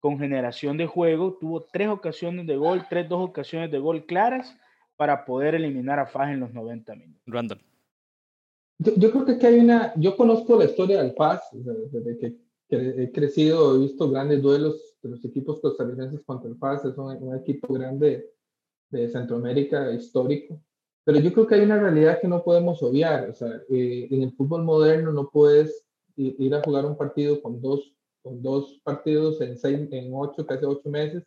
[0.01, 4.57] con generación de juego, tuvo tres ocasiones de gol, tres, dos ocasiones de gol claras
[4.97, 7.23] para poder eliminar a Faz en los 90 minutos.
[7.27, 7.61] Randall.
[8.79, 12.37] Yo, creo que aquí hay una, yo conozco la historia del Faz, desde que
[12.71, 17.37] he crecido, he visto grandes duelos de los equipos costarricenses contra el Faz, es un
[17.37, 18.31] equipo grande
[18.89, 20.61] de Centroamérica histórico.
[21.05, 23.31] Pero yo creo que hay una realidad que no podemos obviar.
[23.31, 25.87] O sea, eh, en el fútbol moderno no puedes
[26.17, 30.65] ir a jugar un partido con dos, con dos partidos en, seis, en ocho, casi
[30.65, 31.25] ocho meses,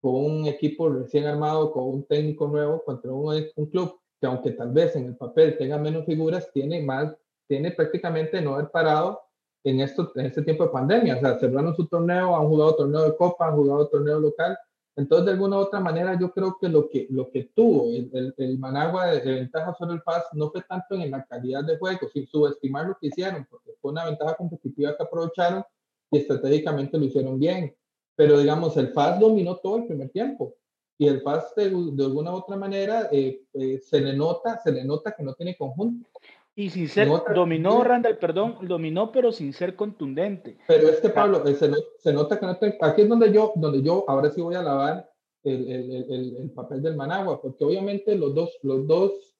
[0.00, 4.52] con un equipo recién armado, con un técnico nuevo, contra un, un club que aunque
[4.52, 7.14] tal vez en el papel tenga menos figuras, tiene más,
[7.48, 9.20] tiene prácticamente no haber parado
[9.64, 11.16] en, esto, en este tiempo de pandemia.
[11.16, 14.56] O sea, cerraron su torneo, han jugado torneo de copa, han jugado torneo local
[14.94, 18.34] entonces, de alguna u otra manera, yo creo que lo que, lo que tuvo el,
[18.36, 22.08] el, Managua de, ventaja sobre el FAS no fue tanto en la calidad de juego,
[22.12, 25.64] sin subestimar lo que hicieron, porque fue una ventaja competitiva que aprovecharon
[26.12, 27.74] y estratégicamente lo hicieron bien.
[28.14, 30.54] Pero digamos, el FAS dominó todo el primer tiempo.
[30.98, 34.70] Y el FAS, de, de alguna u otra manera, eh, eh, se, le nota, se
[34.70, 36.08] le nota que no tiene conjunto.
[36.54, 40.58] Y sin ser, dominó Randall, perdón, dominó, pero sin ser contundente.
[40.68, 43.82] Pero es que Pablo, se, se nota que no te, aquí es donde yo, donde
[43.82, 45.10] yo ahora sí voy a lavar
[45.44, 49.31] el, el, el, papel del Managua, porque obviamente los dos, los dos,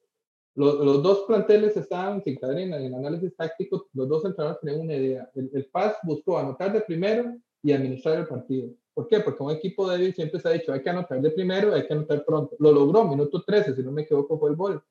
[0.54, 4.80] los, los dos planteles estaban sin caer en, el análisis táctico, los dos entrenadores tenían
[4.80, 5.30] una idea.
[5.34, 8.70] El, Paz buscó anotar de primero y administrar el partido.
[8.92, 9.20] ¿Por qué?
[9.20, 11.94] Porque un equipo débil siempre se ha dicho, hay que anotar de primero, hay que
[11.94, 12.54] anotar pronto.
[12.58, 14.82] Lo logró, minuto 13, si no me equivoco, fue el gol.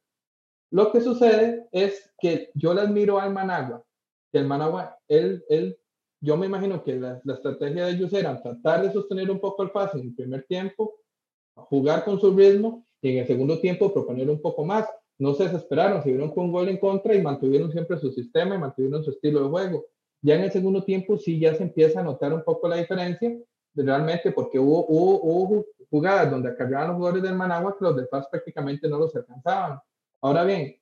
[0.72, 3.84] Lo que sucede es que yo le admiro al Managua,
[4.32, 5.78] que el Managua, él, él,
[6.22, 9.72] yo me imagino que la, estrategia de ellos era tratar de sostener un poco el
[9.72, 10.96] pase en el primer tiempo,
[11.54, 14.88] jugar con su ritmo y en el segundo tiempo proponer un poco más.
[15.22, 18.56] No se desesperaron, se vieron con un gol en contra y mantuvieron siempre su sistema
[18.56, 19.86] y mantuvieron su estilo de juego.
[20.20, 23.38] Ya en el segundo tiempo sí ya se empieza a notar un poco la diferencia,
[23.76, 28.30] realmente porque hubo, hubo, jugadas donde cargaban los jugadores del Managua que los del Paz
[28.32, 29.78] prácticamente no los alcanzaban.
[30.22, 30.76] Ahora bien,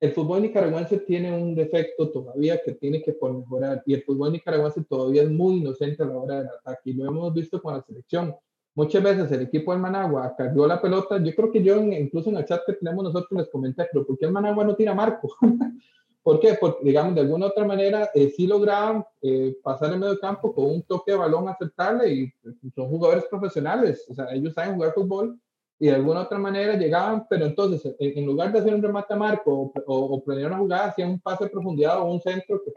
[0.00, 4.32] el fútbol nicaragüense tiene un defecto todavía que tiene que por mejorar y el fútbol
[4.32, 7.74] nicaragüense todavía es muy inocente a la hora del ataque y lo hemos visto con
[7.74, 8.34] la selección.
[8.74, 11.18] Muchas veces el equipo del Managua cargó la pelota.
[11.22, 14.16] Yo creo que yo, incluso en el chat que tenemos nosotros, les comenté, pero ¿por
[14.16, 15.28] qué el Managua no tira marco?
[16.22, 16.56] ¿Por qué?
[16.58, 20.66] Porque, digamos, de alguna otra manera eh, sí lograban eh, pasar el medio campo con
[20.66, 24.06] un toque de balón aceptable y pues, son jugadores profesionales.
[24.08, 25.38] O sea, ellos saben jugar fútbol
[25.80, 29.16] y de alguna otra manera llegaban, pero entonces en, lugar de hacer un remate a
[29.16, 32.70] marco o, o, una jugada, hacían un pase de profundidad o un centro que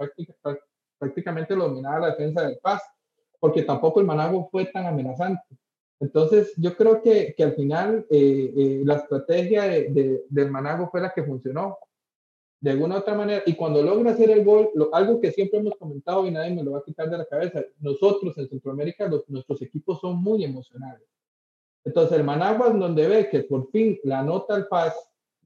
[0.97, 2.85] prácticamente, lo dominaba la defensa del pase,
[3.39, 5.55] porque tampoco el Managua fue tan amenazante.
[5.99, 11.01] Entonces, yo creo que, que al final eh, eh, la estrategia de, del Managua fue
[11.01, 11.77] la que funcionó
[12.59, 13.43] de alguna otra manera.
[13.45, 16.71] Y cuando logra hacer el gol, algo que siempre hemos comentado y nadie me lo
[16.71, 21.07] va a quitar de la cabeza, nosotros en Centroamérica, nuestros equipos son muy emocionales.
[21.85, 24.95] Entonces, el Managua, donde ve que por fin la nota al Paz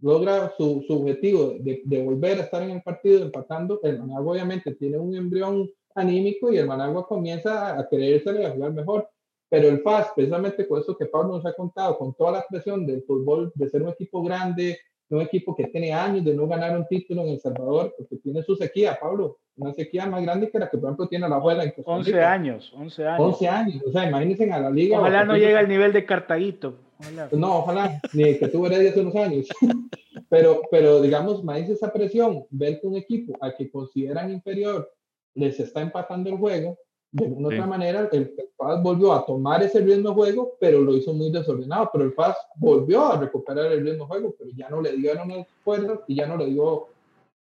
[0.02, 4.34] logra su, su objetivo de, de, volver a estar en el partido empatando, el Managua
[4.34, 9.10] obviamente tiene un embrión anímico y el Managua comienza a, y a jugar mejor.
[9.50, 12.86] Pero el FAS, precisamente con eso que Pablo nos ha contado, con toda la presión
[12.86, 14.78] del fútbol, de ser un equipo grande,
[15.10, 18.44] un equipo que tiene años de no ganar un título en El Salvador, porque tiene
[18.44, 21.64] su sequía, Pablo, una sequía más grande que la que, por ejemplo, tiene la abuela
[21.64, 23.20] en Costa 11 años, 11 años.
[23.20, 25.00] 11 años, o sea, imagínense a la liga.
[25.00, 26.76] Ojalá no llegue al nivel de Cartaguito.
[27.32, 29.48] No, ojalá, ni que tuvo Heredia hace unos años.
[30.30, 34.92] pero, pero, digamos, dice esa presión, ver que un equipo al que consideran inferior
[35.34, 36.78] les está empatando el juego,
[37.12, 40.96] de una otra manera, el, FAS volvió a tomar ese ritmo de juego, pero lo
[40.96, 41.90] hizo muy desordenado.
[41.92, 45.30] Pero el FAS volvió a recuperar el ritmo de juego, pero ya no le dieron
[45.30, 46.88] las fuerzas y ya no le dio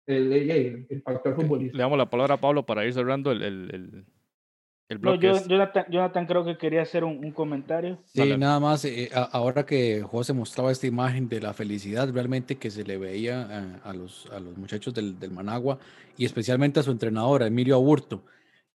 [0.07, 1.77] el, el, el factor futbolista.
[1.77, 4.05] Le damos la palabra a Pablo para ir cerrando el, el,
[4.88, 5.27] el bloque.
[5.27, 7.99] yo, Jonathan, Jonathan, creo que quería hacer un, un comentario.
[8.05, 12.71] Sí, nada más, eh, ahora que José mostraba esta imagen de la felicidad realmente que
[12.71, 15.79] se le veía eh, a, los, a los muchachos del, del Managua
[16.16, 18.23] y especialmente a su entrenador, Emilio Aburto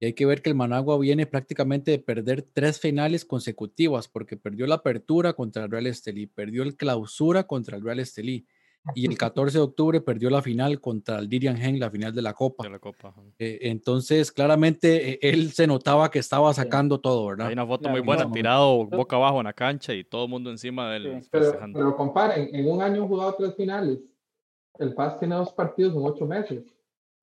[0.04, 4.36] y hay que ver que el Managua viene prácticamente de perder tres finales consecutivas, porque
[4.36, 8.46] perdió la apertura contra el Real Estelí, perdió el clausura contra el Real Estelí.
[8.96, 12.22] y el 14 de octubre perdió la final contra el Dirian Hen, la final de
[12.22, 12.66] la Copa.
[12.66, 13.16] De la Copa.
[13.40, 17.48] Eh, entonces, claramente, eh, él se notaba que estaba sacando todo, ¿verdad?
[17.48, 20.30] Hay una foto Claro, muy buena, tirado boca abajo en la cancha y todo el
[20.30, 21.22] mundo encima de él.
[21.22, 21.30] Sí.
[21.32, 24.00] Pero, pero comparen, en un año han jugado tres finales.
[24.78, 26.66] El FAS tiene dos partidos en ocho meses.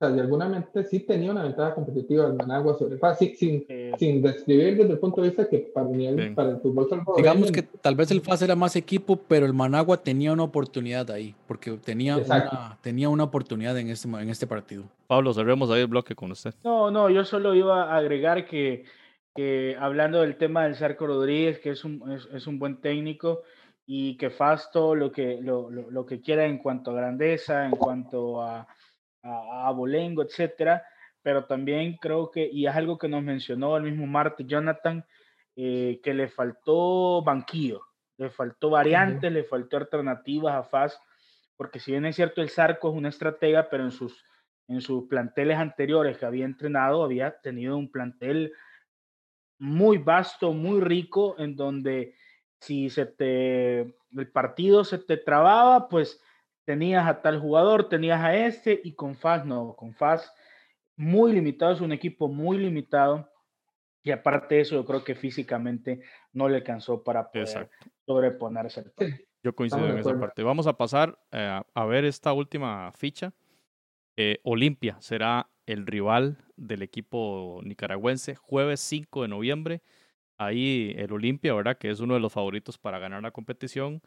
[0.02, 3.18] O sea, de alguna manera sí tenía una ventaja competitiva el Managua sobre el FAS,
[3.18, 6.56] sin, sin, Eh, sin describir desde el punto de vista que para, el para el
[6.56, 10.32] fútbol salvadoreño, Digamos que tal vez el FAS era más equipo, pero el Managua tenía
[10.32, 12.56] una oportunidad ahí, porque tenía, Exacto.
[12.56, 14.84] una, tenía una oportunidad en este, en este partido.
[15.06, 16.54] Pablo, cerremos ahí el bloque con usted.
[16.64, 18.84] No, no, yo solo iba a agregar que,
[19.36, 23.42] que hablando del tema del Zarco Rodríguez, que es un, es, es un buen técnico
[23.84, 27.72] y que Fasto lo que, lo, lo, lo que quiera en cuanto a grandeza, en
[27.72, 28.66] cuanto a,
[29.22, 30.82] a, a Bolengo, etcétera,
[31.22, 35.04] pero también creo que, y es algo que nos mencionó el mismo Marte Jonathan,
[35.56, 37.82] eh, que le faltó banquillo,
[38.16, 41.00] le faltó variantes, le faltó alternativas a FAS,
[41.56, 44.24] porque si bien es cierto el Zarco es una estratega, pero en sus
[44.70, 48.52] en sus planteles anteriores que había entrenado, había tenido un plantel
[49.58, 52.14] muy vasto, muy rico, en donde
[52.60, 56.22] si se te, el partido se te trababa, pues
[56.64, 60.32] tenías a tal jugador, tenías a este, y con FAS no, con FAS
[60.96, 63.28] muy limitado, es un equipo muy limitado,
[64.02, 66.00] y aparte de eso, yo creo que físicamente
[66.32, 67.86] no le alcanzó para poder Exacto.
[68.06, 68.80] sobreponerse.
[68.80, 69.26] al partido.
[69.42, 70.42] Yo coincido Estamos en esa parte.
[70.42, 73.32] Vamos a pasar eh, a ver esta última ficha.
[74.16, 79.82] Eh, Olimpia será el rival del equipo nicaragüense jueves 5 de noviembre.
[80.36, 81.78] Ahí el Olimpia, ¿verdad?
[81.78, 84.02] Que es uno de los favoritos para ganar la competición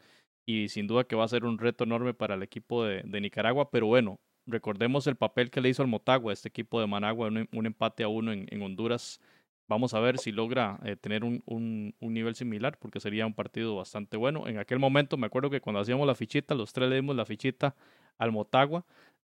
[0.46, 3.20] y sin duda que va a ser un reto enorme para el equipo de, de
[3.20, 3.70] Nicaragua.
[3.70, 7.48] Pero bueno, recordemos el papel que le hizo al Motagua, este equipo de Managua, un,
[7.52, 9.20] un empate a uno en, en Honduras.
[9.66, 13.32] Vamos a ver si logra eh, tener un, un, un, nivel similar, porque sería un
[13.32, 14.46] partido bastante bueno.
[14.46, 17.24] En aquel momento me acuerdo que cuando hacíamos la fichita, los tres le dimos la
[17.24, 17.74] fichita
[18.18, 18.84] al Motagua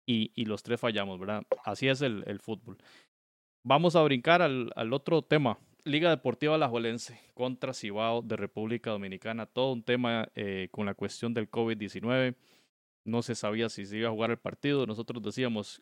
[0.06, 1.44] y, y los tres fallamos, ¿verdad?
[1.64, 2.78] Así es el, el fútbol.
[3.64, 5.60] Vamos a brincar al, al, otro tema.
[5.88, 9.46] Liga Deportiva Alajuelense contra Cibao de República Dominicana.
[9.46, 12.36] Todo un tema eh, con la cuestión del COVID-19.
[13.06, 14.86] No se sabía si se iba a jugar el partido.
[14.86, 15.82] Nosotros decíamos,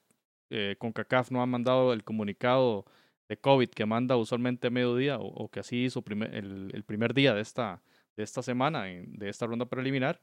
[0.51, 2.85] eh, CONCACAF no ha mandado el comunicado
[3.27, 6.83] de COVID que manda usualmente a mediodía o, o que así hizo primer, el, el,
[6.83, 7.81] primer día de esta,
[8.15, 10.21] de esta semana, en, de esta ronda preliminar.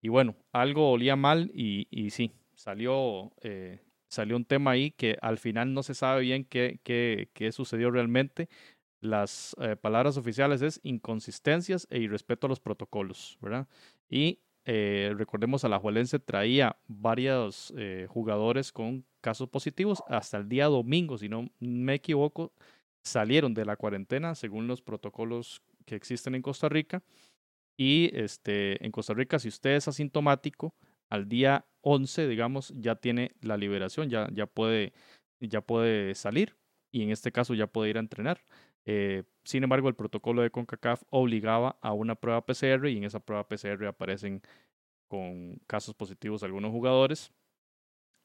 [0.00, 5.18] Y bueno, algo olía mal y, y sí, salió, eh, salió un tema ahí que
[5.20, 8.48] al final no se sabe bien qué, qué, qué sucedió realmente.
[9.00, 13.68] Las eh, palabras oficiales es inconsistencias e irrespeto a los protocolos, ¿verdad?
[14.08, 20.48] Y eh, recordemos a la Juelense traía varios eh, jugadores con casos positivos hasta el
[20.48, 22.52] día domingo, si no me equivoco,
[23.02, 27.02] salieron de la cuarentena según los protocolos que existen en Costa Rica.
[27.76, 30.74] Y este, en Costa Rica, si usted es asintomático,
[31.08, 34.92] al día 11, digamos, ya tiene la liberación, ya, ya, puede,
[35.40, 36.56] ya puede salir
[36.90, 38.40] y en este caso ya puede ir a entrenar.
[38.86, 43.20] Eh, sin embargo, el protocolo de CONCACAF obligaba a una prueba PCR y en esa
[43.20, 44.42] prueba PCR aparecen
[45.08, 47.32] con casos positivos algunos jugadores.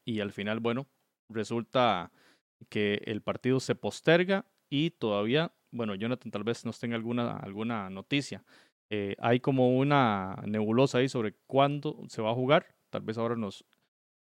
[0.05, 0.87] Y al final, bueno,
[1.29, 2.11] resulta
[2.69, 7.89] que el partido se posterga y todavía, bueno, Jonathan tal vez nos tenga alguna, alguna
[7.89, 8.43] noticia.
[8.89, 12.75] Eh, hay como una nebulosa ahí sobre cuándo se va a jugar.
[12.89, 13.65] Tal vez ahora nos,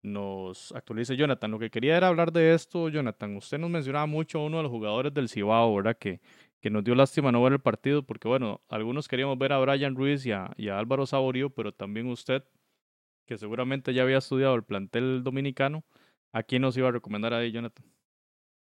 [0.03, 1.49] nos actualice Jonathan.
[1.49, 3.35] Lo que quería era hablar de esto, Jonathan.
[3.37, 5.97] Usted nos mencionaba mucho a uno de los jugadores del Cibao, ¿verdad?
[5.97, 6.19] Que,
[6.63, 9.95] que nos dio lástima no ver el partido, porque bueno, algunos queríamos ver a Brian
[9.95, 12.43] Ruiz y a, Álvaro Saborío, pero también usted,
[13.25, 15.83] que seguramente ya había estudiado el plantel dominicano,
[16.31, 17.85] ¿a quién nos iba a recomendar ahí, Jonathan?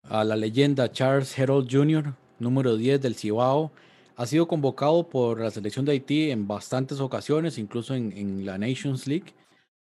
[0.03, 3.71] A la leyenda Charles Herold Jr., número 10 del Cibao.
[4.15, 8.57] Ha sido convocado por la selección de Haití en bastantes ocasiones, incluso en, en la
[8.57, 9.33] Nations League.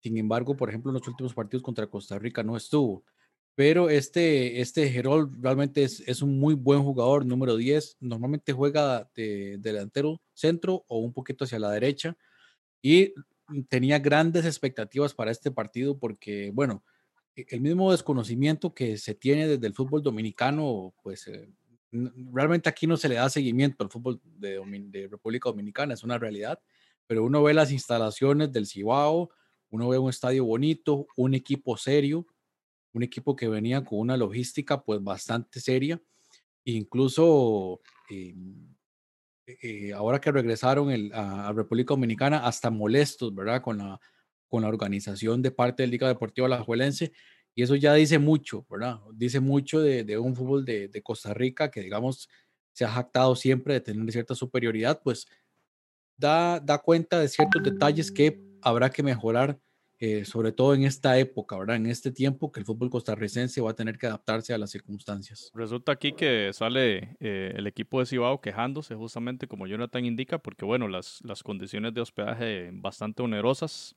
[0.02, 3.04] Sin embargo, por ejemplo, en los últimos partidos contra Costa Rica no estuvo.
[3.54, 7.98] Pero este, este Herold realmente es, es, un muy buen jugador, número 10.
[8.00, 12.16] Normalmente juega de, de, delantero centro o un poquito hacia la derecha.
[12.80, 13.12] Y
[13.68, 16.82] tenía grandes expectativas para este partido porque, bueno,
[17.34, 21.48] el mismo desconocimiento que se tiene desde el fútbol dominicano, pues eh,
[22.32, 26.18] realmente aquí no se le da seguimiento al fútbol de, de, República Dominicana, es una
[26.18, 26.60] realidad,
[27.06, 29.30] pero uno ve las instalaciones del Cibao,
[29.70, 32.26] uno ve un estadio bonito, un equipo serio,
[32.92, 36.00] un equipo que venía con una logística pues bastante seria,
[36.64, 37.80] incluso
[38.10, 38.34] eh,
[39.46, 43.62] eh, ahora que regresaron el, a, República Dominicana, hasta molestos, ¿verdad?
[43.62, 44.00] Con la,
[44.48, 47.12] con la organización de parte de Liga Deportiva Alajuelense,
[47.54, 49.00] y eso ya dice mucho, ¿verdad?
[49.14, 52.28] Dice mucho de, de un fútbol de, de, Costa Rica que, digamos,
[52.72, 55.26] se ha jactado siempre de tener cierta superioridad, pues
[56.16, 59.58] da, da cuenta de ciertos detalles que habrá que mejorar
[60.02, 61.76] eh, sobre todo en esta época, ¿verdad?
[61.76, 65.50] En este tiempo que el fútbol costarricense va a tener que adaptarse a las circunstancias.
[65.52, 70.64] Resulta aquí que sale eh, el equipo de Cibao quejándose justamente como Jonathan indica, porque
[70.64, 73.94] bueno, las, las condiciones de hospedaje bastante onerosas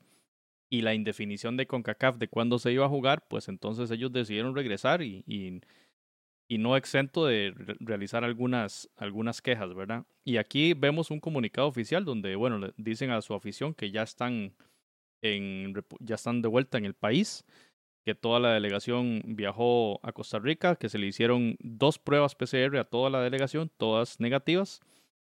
[0.68, 4.54] y la indefinición de CONCACAF de cuándo se iba a jugar, pues entonces ellos decidieron
[4.54, 5.62] regresar y, y,
[6.48, 10.04] y no exento de realizar algunas, algunas quejas, ¿verdad?
[10.24, 14.02] Y aquí vemos un comunicado oficial donde, bueno, le dicen a su afición que ya
[14.02, 14.54] están
[16.00, 17.44] ya están de vuelta en el país,
[18.04, 22.76] que toda la delegación viajó a Costa Rica, que se le hicieron dos pruebas PCR
[22.76, 24.80] a toda la delegación, todas negativas,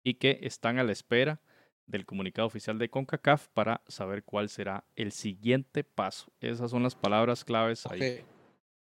[0.05, 1.41] y que están a la espera
[1.87, 6.33] del comunicado oficial de CONCACAF para saber cuál será el siguiente paso.
[6.41, 8.25] Esas son las palabras claves ahí.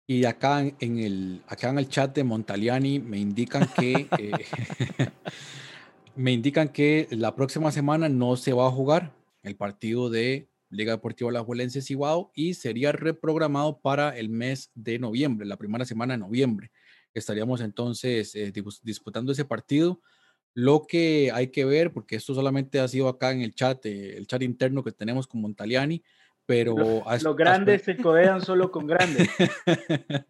[0.10, 4.32] Y acá en el, acá en el chat de Montaliani me indican que eh,
[6.15, 10.93] me indican que la próxima semana no se va a jugar el partido de Liga
[10.93, 16.15] Deportiva La Juelense Cibao y sería reprogramado para el mes de noviembre, la primera semana
[16.15, 16.72] de noviembre.
[17.13, 20.02] Estaríamos entonces eh, disputando ese partido.
[20.56, 24.17] Lo que hay que ver, porque esto solamente ha sido acá en el chat, eh,
[24.17, 26.02] el chat interno que tenemos con Montaliani,
[26.49, 27.03] pero...
[27.21, 29.29] Los, grandes se codean solo con grandes.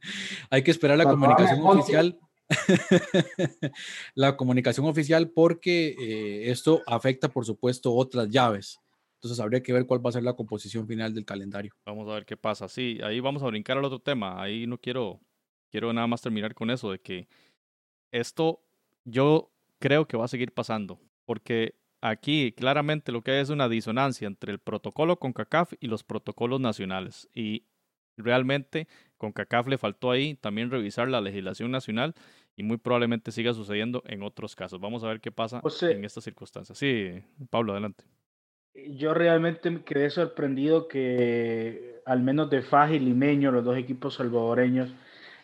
[0.49, 2.19] hay que esperar la comunicación oficial.
[4.15, 8.81] la comunicación oficial porque eh, esto afecta, por supuesto, otras llaves.
[9.13, 11.71] Entonces habría que ver cuál va a ser la composición final del calendario.
[11.85, 12.67] Vamos a ver qué pasa.
[12.67, 14.43] Sí, ahí vamos a brincar al otro tema.
[14.43, 15.21] Ahí no quiero,
[15.71, 17.29] quiero nada más terminar con eso, de que
[18.11, 18.61] esto
[19.05, 23.69] yo creo que va a seguir pasando, porque aquí claramente lo que hay es una
[23.69, 27.29] disonancia entre el protocolo con CACAF y los protocolos nacionales.
[27.33, 27.65] Y
[28.17, 32.15] realmente con CACAF le faltó ahí también revisar la legislación nacional
[32.55, 34.79] y muy probablemente siga sucediendo en otros casos.
[34.79, 36.77] Vamos a ver qué pasa en estas circunstancias.
[36.77, 38.03] Sí, Pablo, adelante
[38.87, 44.93] yo realmente quedé sorprendido que al menos de Faj y Limeño, los dos equipos salvadoreños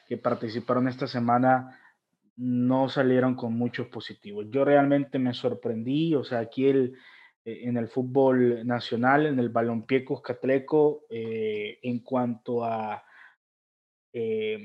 [0.07, 1.79] que participaron esta semana,
[2.37, 4.47] no salieron con muchos positivos.
[4.49, 6.97] Yo realmente me sorprendí, o sea, aquí el,
[7.45, 13.03] eh, en el fútbol nacional, en el balompié cuscatleco, eh, en cuanto a,
[14.13, 14.59] eh,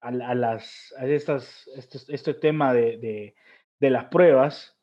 [0.00, 3.34] a, las, a estas, este, este tema de, de,
[3.78, 4.76] de las pruebas,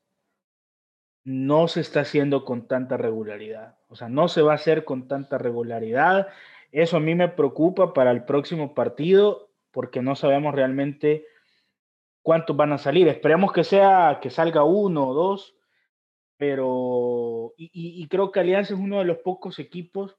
[1.26, 3.78] no se está haciendo con tanta regularidad.
[3.88, 6.28] O sea, no se va a hacer con tanta regularidad.
[6.72, 11.26] Eso a mí me preocupa para el próximo partido porque no sabemos realmente
[12.21, 13.08] cuántos van a salir.
[13.08, 15.55] Esperemos que sea que salga uno o dos,
[16.38, 20.17] pero y, creo que Alianza es uno de los pocos equipos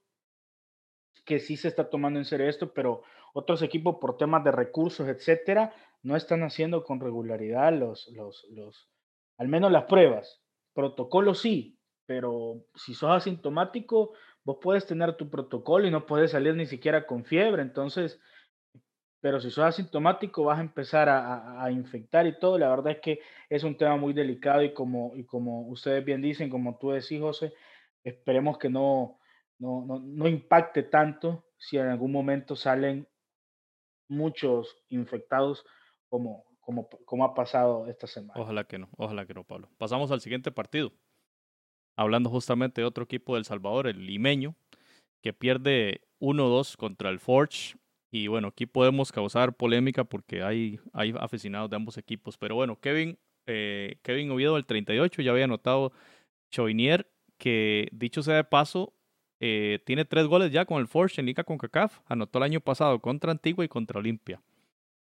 [1.25, 5.09] que sí se está tomando en serio esto, pero otros equipos por temas de recursos,
[5.09, 8.91] etcétera, no están haciendo con regularidad los, los, los,
[9.37, 10.43] al menos las pruebas.
[10.73, 14.13] Protocolo sí, pero si sos asintomático,
[14.45, 17.63] vos puedes tener tu protocolo y no puedes salir ni siquiera con fiebre.
[17.63, 18.21] Entonces,
[19.21, 22.59] pero si sos asintomático vas a empezar a, infectar y todo.
[22.59, 26.23] La verdad es que es un tema muy delicado y como, y como ustedes bien
[26.23, 27.53] dicen, como tú decís, José,
[28.03, 29.19] esperemos que no,
[29.59, 33.07] no, no, no impacte tanto si en algún momento salen
[34.09, 35.65] muchos infectados
[36.09, 36.45] como,
[37.05, 38.41] como, ha pasado esta semana.
[38.41, 39.69] Ojalá que no, ojalá que no, Pablo.
[39.79, 40.93] Pasamos al siguiente partido.
[41.97, 44.55] Hablando justamente de otro equipo del Salvador, el limeño,
[45.23, 47.77] que pierde 1-2 contra el Forge.
[48.11, 52.37] Y bueno, aquí podemos causar polémica porque hay, hay aficionados de ambos equipos.
[52.37, 55.93] Pero bueno, Kevin, eh, Kevin Oviedo, el 38, ya había anotado
[56.51, 58.93] Chovinier, que dicho sea de paso,
[59.39, 62.01] eh, tiene tres goles ya con el Forge en Liga con CACAF.
[62.07, 64.43] Anotó el año pasado contra Antigua y contra Olimpia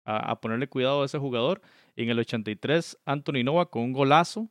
[0.03, 1.61] a, ponerle cuidado a ese jugador.
[1.95, 4.49] En el 83, Anthony Nova con un golazo,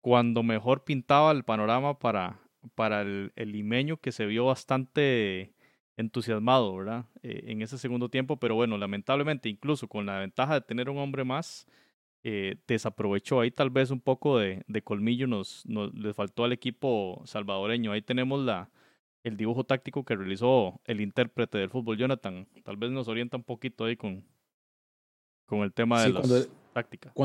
[0.00, 2.40] cuando mejor pintaba el panorama para,
[2.74, 5.52] para el limeño que se vio bastante
[6.00, 7.04] entusiasmado, ¿verdad?
[7.22, 10.98] Eh, en ese segundo tiempo, pero bueno, lamentablemente, incluso con la ventaja de tener un
[10.98, 11.66] hombre más,
[12.22, 16.52] eh, desaprovechó ahí tal vez un poco de, de colmillo, nos, nos le faltó al
[16.52, 17.92] equipo salvadoreño.
[17.92, 18.70] Ahí tenemos la,
[19.22, 22.46] el dibujo táctico que realizó el intérprete del fútbol, Jonathan.
[22.64, 24.24] Tal vez nos orienta un poquito ahí con,
[25.46, 26.12] con el tema de.
[26.12, 26.59] Cuando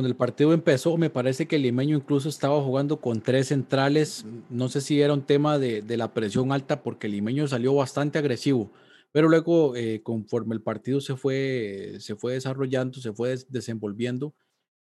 [0.05, 4.25] el partido empezó, me parece que el limeño incluso estaba jugando con tres centrales.
[4.49, 7.73] No sé si era un tema de, de la presión alta, porque el limeño salió
[7.75, 8.71] bastante agresivo.
[9.11, 14.33] Pero luego, eh, conforme el partido se fue, se fue desarrollando, se fue desenvolviendo,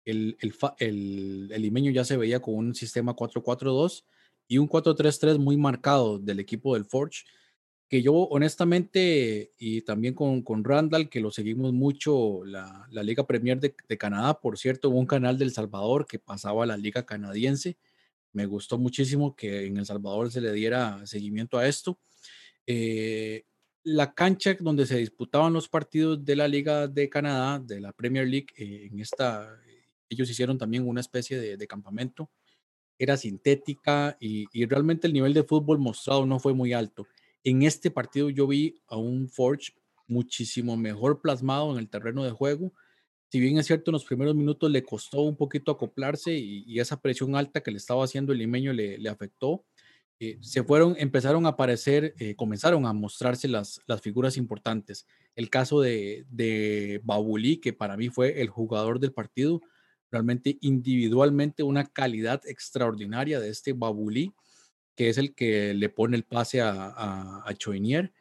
[0.06, 4.06] el, el, el, el, limeño ya se veía con un sistema 4-4-2
[4.48, 7.24] y un 4-3-3 muy marcado del equipo del Forge
[7.90, 13.28] que yo honestamente, y también con, con Randall, que lo seguimos mucho, la, la Liga
[13.28, 17.06] Premier de, Canadá, por cierto, hubo un canal del Salvador que pasaba a la Liga
[17.06, 17.78] Canadiense.
[18.32, 22.00] Me gustó muchísimo que en El Salvador se le diera seguimiento a esto.
[22.66, 23.46] Eh,
[23.84, 28.28] la cancha donde se disputaban los partidos de la Liga de Canadá, de la Premier
[28.28, 29.60] League, eh, en esta,
[30.10, 32.30] ellos hicieron también una especie de, campamento,
[32.98, 37.06] era sintética y, realmente el nivel de fútbol mostrado no fue muy alto.
[37.44, 39.74] En este partido yo vi a un Forge
[40.08, 42.74] muchísimo mejor plasmado en el terreno de juego.
[43.30, 47.02] Si bien es cierto, en los primeros minutos le costó un poquito acoplarse y, esa
[47.02, 49.66] presión alta que le estaba haciendo el limeño le, afectó,
[50.20, 55.08] eh, se fueron, empezaron a aparecer, eh, comenzaron a mostrarse las, las figuras importantes.
[55.36, 59.62] El caso de, de Babulí, que para mí fue el jugador del partido,
[60.12, 64.32] realmente individualmente una calidad extraordinaria de este Babulí,
[64.96, 68.14] que es el que le pone el pase a, a, Choinier.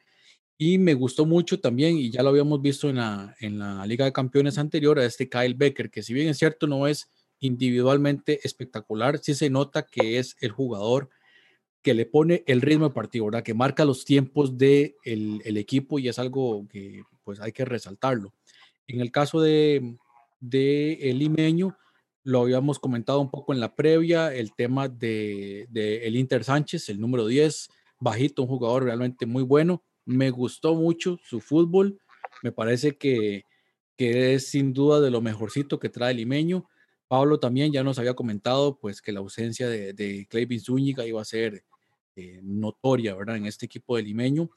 [0.58, 4.04] Y me gustó mucho también, y ya lo habíamos visto en la, en la Liga
[4.04, 7.08] de Campeones anterior, a este Kyle Becker, que si bien es cierto no es
[7.40, 11.10] individualmente espectacular, sí se nota que es el jugador
[11.82, 13.42] que le pone el ritmo de partido, ¿verdad?
[13.42, 17.64] Que marca los tiempos del de el equipo y es algo que pues hay que
[17.64, 18.32] resaltarlo.
[18.86, 19.96] En el caso de,
[20.40, 21.22] de el
[22.24, 27.00] lo habíamos comentado un poco en la previa, el tema de, el Inter Sánchez, el
[27.00, 27.68] número 10,
[27.98, 29.82] bajito, un jugador realmente muy bueno.
[30.04, 32.00] Me gustó mucho su fútbol,
[32.42, 33.44] me parece que,
[33.96, 36.68] que es sin duda de lo mejorcito que trae limeño.
[37.08, 41.20] Pablo también ya nos había comentado pues que la ausencia de, de Clevin Zúñiga iba
[41.20, 41.64] a ser
[42.14, 43.36] eh, notoria, ¿verdad?
[43.36, 44.50] En este equipo de Limeño.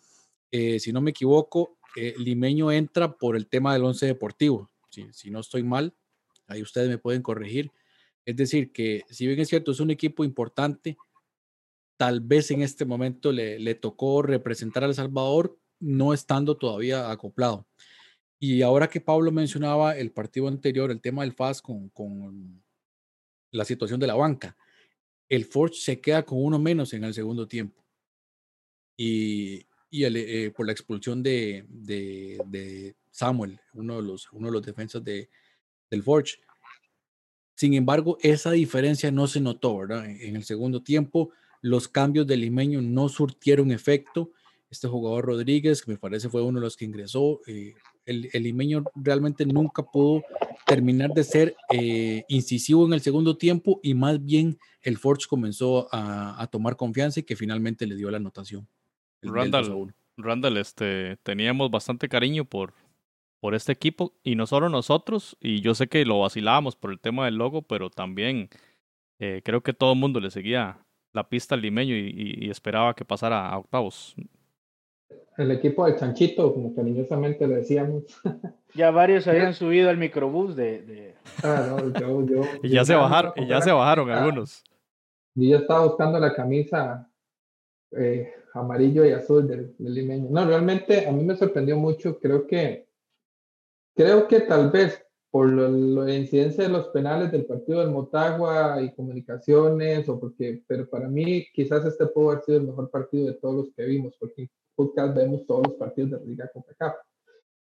[0.52, 4.70] Eh, si no me equivoco, eh, Limeño entra por el tema del once deportivo.
[4.90, 5.96] Si, si no estoy mal,
[6.48, 7.72] ahí ustedes me pueden corregir.
[8.26, 10.98] Es decir, que si bien es cierto, es un equipo importante,
[11.98, 17.68] tal vez en este momento le, tocó representar a El Salvador no estando todavía acoplado.
[18.40, 22.64] Y ahora que Pablo mencionaba el partido anterior, el tema del FAS con,
[23.52, 24.58] la situación de la banca,
[25.30, 27.84] el Forge se queda con uno menos en el segundo tiempo.
[28.98, 34.62] Y, y eh, por la expulsión de, de, Samuel, uno de los, uno de los
[34.62, 35.30] defensas de,
[35.90, 36.38] del Forge.
[37.56, 40.06] Sin embargo, esa diferencia no se notó, ¿verdad?
[40.10, 41.32] En el segundo tiempo,
[41.62, 44.32] los cambios del limeño no surtieron efecto.
[44.70, 47.74] Este jugador Rodríguez, que me parece fue uno de los que ingresó, eh,
[48.06, 50.22] el, el limeño realmente nunca pudo
[50.66, 55.88] terminar de ser eh, incisivo en el segundo tiempo y más bien el Forge comenzó
[55.92, 58.68] a, tomar confianza y que finalmente le dio la anotación.
[59.22, 62.74] Randall, Randall este, teníamos bastante cariño por,
[63.46, 67.00] por este equipo y no solo nosotros, y yo sé que lo vacilábamos por el
[67.00, 68.50] tema del logo, pero también
[69.20, 70.80] eh, creo que todo el mundo le seguía
[71.14, 74.16] la pista al limeño y esperaba que pasara a octavos
[75.38, 78.04] el equipo de Chanchito, como cariñosamente le decíamos.
[78.74, 81.16] Ya varios habían subido al microbús de.
[81.42, 84.66] Ah, no, yo, yo, y ya se bajaron, y ya se bajaron algunos.
[85.34, 87.10] Y yo estaba buscando la camisa
[87.92, 90.28] eh, amarillo y azul del, limeño.
[90.30, 92.20] No, realmente a mí me sorprendió mucho.
[92.20, 92.85] Creo que,
[93.96, 98.94] creo que tal vez por la incidencia de los penales del partido del Motagua y
[98.96, 103.34] comunicaciones, o porque, pero para mí quizás este pudo haber sido el mejor partido de
[103.34, 106.96] todos los que vimos, porque podcast vemos todos los partidos de la Liga CONCACAF.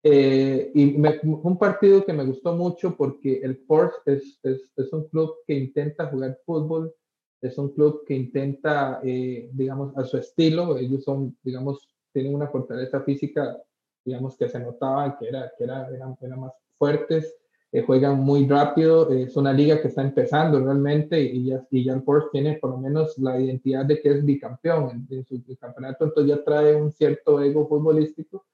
[0.04, 5.08] Eh, y un partido que me gustó mucho porque el Force es, es, es, un
[5.08, 6.94] club que intenta jugar fútbol,
[7.40, 12.46] es un club que intenta, eh, digamos, a su estilo, ellos son, digamos, tienen una
[12.46, 13.60] fortaleza física,
[14.06, 17.36] digamos, que se notaba que, era, que era, eran, eran más fuertes,
[17.72, 21.94] eh, juegan muy rápido, es una liga que está empezando realmente y ya, y ya
[21.94, 26.04] el Force tiene por lo menos la identidad de que es bicampeón en, su campeonato,
[26.04, 28.46] entonces ya trae un cierto ego futbolístico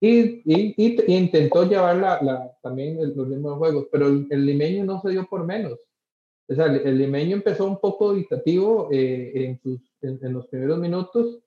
[0.00, 5.00] y, y, y, intentó llevar la, la, también los mismos juegos, pero el, limeño no
[5.00, 5.78] se dio por menos.
[6.48, 11.38] O sea, el, limeño empezó un poco dictativo eh, en, sus, en, los primeros minutos,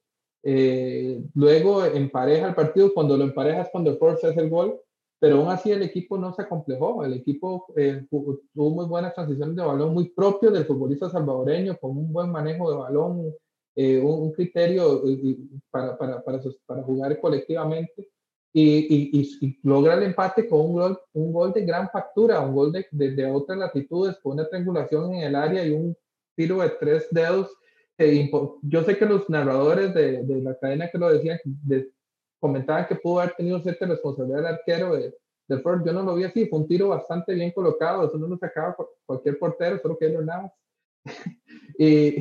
[0.43, 4.79] eh, luego empareja el partido, cuando lo emparejas cuando el Force hace el gol,
[5.19, 9.55] pero aún así el equipo no se acomplejó, el equipo eh, tuvo muy buenas transiciones
[9.55, 13.33] de balón, muy propio del futbolista salvadoreño, con un buen manejo de balón,
[13.75, 15.03] eh, un, criterio
[15.69, 18.09] para, para, para, para, jugar colectivamente
[18.51, 22.71] y, y, logra el empate con un gol, un gol de gran factura, un gol
[22.71, 25.95] de, de, otras latitudes, con una triangulación en el área y un
[26.35, 27.55] tiro de tres dedos.
[28.62, 31.91] Yo sé que los narradores de, de la cadena que lo decían, de,
[32.39, 35.14] comentaban que pudo haber tenido cierta responsabilidad el arquero de,
[35.47, 35.86] de Ford.
[35.86, 38.76] Yo no lo vi así, fue un tiro bastante bien colocado, eso no lo sacaba
[39.06, 40.54] cualquier portero, solo que él nada
[41.78, 42.18] y,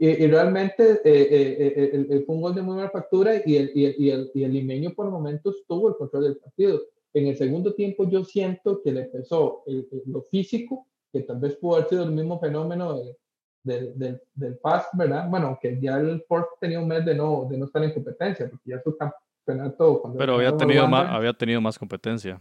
[0.00, 4.10] y, realmente eh, eh, eh, fue un gol de muy buena factura y el, y,
[4.10, 6.82] el, y el limeño por momentos tuvo el control del partido.
[7.12, 9.62] En el segundo tiempo yo siento que le empezó
[10.06, 13.16] lo físico, que tal vez pudo haber sido el mismo fenómeno de,
[13.62, 15.28] del, del, del PAS, ¿verdad?
[15.28, 18.48] Bueno, aunque ya el Ford tenía un mes de no, de no estar en competencia,
[18.48, 20.00] porque ya su campeonato...
[20.00, 22.40] Cuando Pero había tenido, más, había tenido más competencia.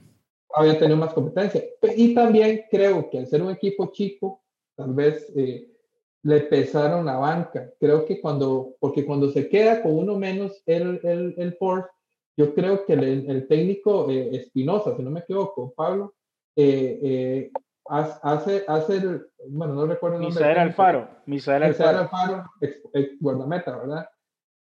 [0.54, 1.64] Había tenido más competencia.
[1.96, 4.42] Y también creo que al ser un equipo chico,
[4.76, 5.68] tal vez eh,
[6.24, 7.72] le pesaron la banca.
[7.80, 11.86] Creo que cuando, porque cuando se queda con uno menos el, el, el Ford,
[12.38, 16.14] yo creo que el, el técnico eh, Espinosa, si no me equivoco, Pablo,
[16.56, 17.52] eh,
[17.90, 20.40] hace, hace bueno, no recuerdo el nombre.
[20.40, 21.10] Misael Alfaro.
[21.26, 24.10] Misael Alfaro, Alfaro ex, guardameta, ¿verdad?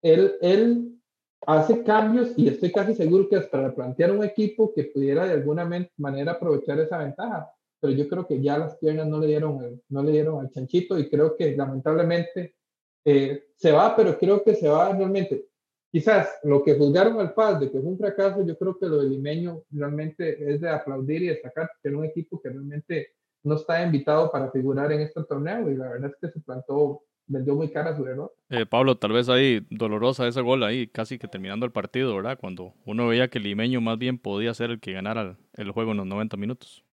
[0.02, 1.00] Él, él
[1.48, 5.34] hace cambios y estoy casi seguro que es para plantear un equipo que pudiera de
[5.34, 7.52] alguna manera aprovechar esa ventaja.
[7.80, 10.98] Pero yo creo que ya las piernas no le dieron, no le dieron al chanchito
[10.98, 12.56] y creo que lamentablemente
[13.04, 15.48] eh, se va, pero creo que se va realmente
[15.92, 18.98] quizás lo que juzgaron al Paz de que fue un fracaso, yo creo que lo
[18.98, 23.10] del limeño realmente es de aplaudir y destacar que era un equipo que realmente
[23.44, 27.04] no está invitado para figurar en este torneo y la verdad es que se plantó,
[27.28, 28.34] vendió muy cara su derrota.
[28.50, 32.38] Eh, Pablo, tal vez ahí dolorosa ese gol ahí, casi que terminando el partido, ¿verdad?
[32.40, 35.92] Cuando uno veía que el limeño más bien podía ser el que ganara el juego
[35.92, 36.85] en los 90 minutos.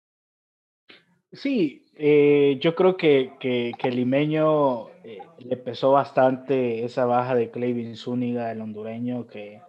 [1.32, 7.50] Sí, eh, yo creo que, que, que Limeño eh, le pesó bastante esa baja de
[7.50, 9.62] Clevin Zúñiga, el hondureño, que,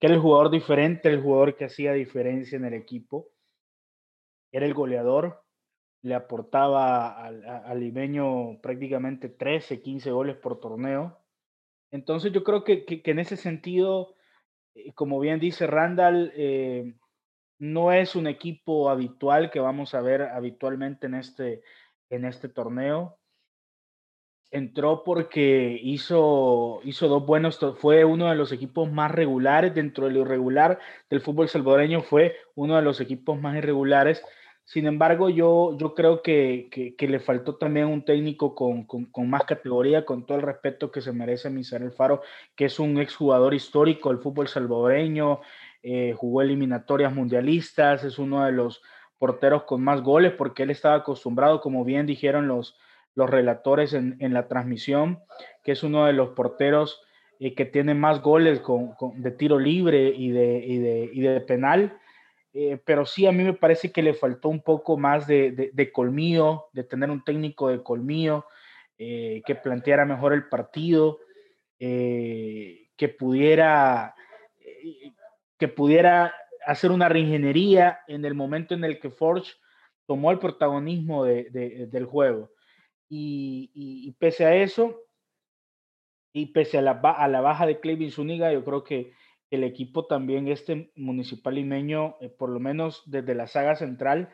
[0.00, 3.28] que, era el jugador diferente, el jugador que hacía diferencia en el equipo.
[4.50, 5.44] Era el goleador,
[6.02, 11.18] le aportaba al, Limeño prácticamente 13, 15 goles por torneo.
[11.90, 14.14] Entonces yo creo que, que en ese sentido,
[14.74, 16.32] eh, como bien dice Randall,
[17.58, 21.62] no es un equipo habitual que vamos a ver habitualmente en este,
[22.10, 23.18] en este torneo.
[24.50, 30.12] Entró porque hizo, hizo dos buenos, fue uno de los equipos más regulares dentro de
[30.12, 30.78] lo irregular
[31.10, 34.22] del fútbol salvadoreño, fue uno de los equipos más irregulares.
[34.66, 39.44] Sin embargo, yo, yo creo que, que, le faltó también un técnico con, con, más
[39.44, 42.22] categoría, con todo el respeto que se merece Misael Faro,
[42.56, 45.40] que es un exjugador histórico del fútbol salvadoreño,
[45.86, 48.80] eh, jugó eliminatorias mundialistas, es uno de los
[49.18, 52.78] porteros con más goles porque él estaba acostumbrado, como bien dijeron los,
[53.14, 55.20] los relatores en, en la transmisión,
[55.62, 57.02] que es uno de los porteros
[57.38, 61.40] eh, que tiene más goles con, de tiro libre y de, y de, y de
[61.42, 61.98] penal.
[62.54, 65.70] Eh, pero sí, a mí me parece que le faltó un poco más de, de,
[65.70, 68.46] de colmillo, de tener un técnico de colmillo,
[68.96, 71.18] que planteara mejor el partido,
[71.76, 74.14] que pudiera
[75.68, 76.34] pudiera
[76.66, 79.52] hacer una reingeniería en el momento en el que Forge
[80.06, 82.50] tomó el protagonismo del juego.
[83.08, 85.00] Y, pese a eso,
[86.32, 89.12] y pese a la, a la baja de Clevin Zuniga, yo creo que
[89.50, 94.30] el equipo también, este municipal limeño, eh, por lo menos desde la saga central,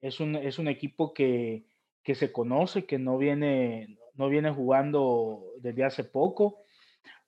[0.00, 1.66] es un, es un equipo que,
[2.02, 6.63] que se conoce, que no viene, no viene jugando desde hace poco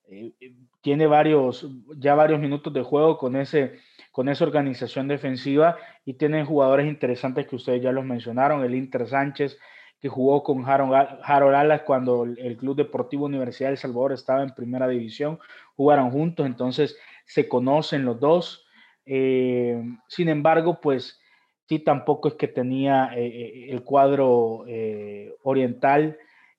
[0.09, 3.79] eh, eh, tiene varios, ya varios minutos de juego con, ese,
[4.11, 9.05] con esa organización defensiva y tiene jugadores interesantes que ustedes ya los mencionaron, el Inter
[9.07, 9.57] Sánchez,
[9.99, 14.87] que jugó con Harold, Alas cuando el Club Deportivo Universidad de Salvador estaba en primera
[14.87, 15.39] división,
[15.75, 18.65] jugaron juntos, entonces se conocen los dos.
[19.05, 21.19] Eh, sin embargo, pues
[21.67, 24.65] sí, tampoco es que tenía el cuadro
[25.43, 26.17] oriental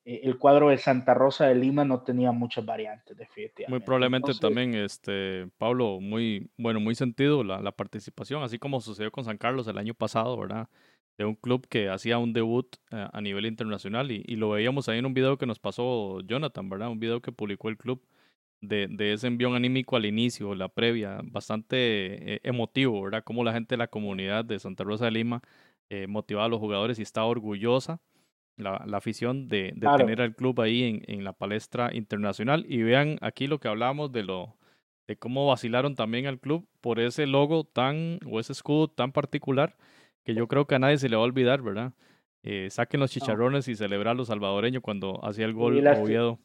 [0.09, 3.71] el cuadro de Santa Rosa de Lima no tenía muchas variantes, definitivamente.
[3.71, 9.13] Muy probablemente también, este, Pablo, muy, bueno, muy sentido la, la, participación, así como sucedió
[9.13, 10.69] con San Carlos el año pasado, ¿verdad?
[11.19, 14.89] De un club que hacía un debut eh, a nivel internacional y, y, lo veíamos
[14.89, 16.89] ahí en un video que nos pasó Jonathan, ¿verdad?
[16.89, 18.03] Un video que publicó el club
[18.63, 23.25] de, de ese envión anímico al inicio, la previa, bastante eh, emotivo, ¿verdad?
[23.25, 25.43] Como la gente de la comunidad de Santa Rosa de Lima
[26.07, 27.99] motivaba a los jugadores y estaba orgullosa
[28.59, 32.67] la, la afición de, de tener al club ahí en, en, la palestra internacional.
[32.69, 34.57] Y vean aquí lo que hablamos de lo
[35.07, 39.75] de cómo vacilaron también al club por ese logo tan o ese escudo tan particular
[40.23, 41.95] que yo creo que a nadie se le va a olvidar, ¿verdad?
[42.43, 46.39] Eh, saquen los chicharrones y celebrar los salvadoreños cuando hacía el gol Oviedo.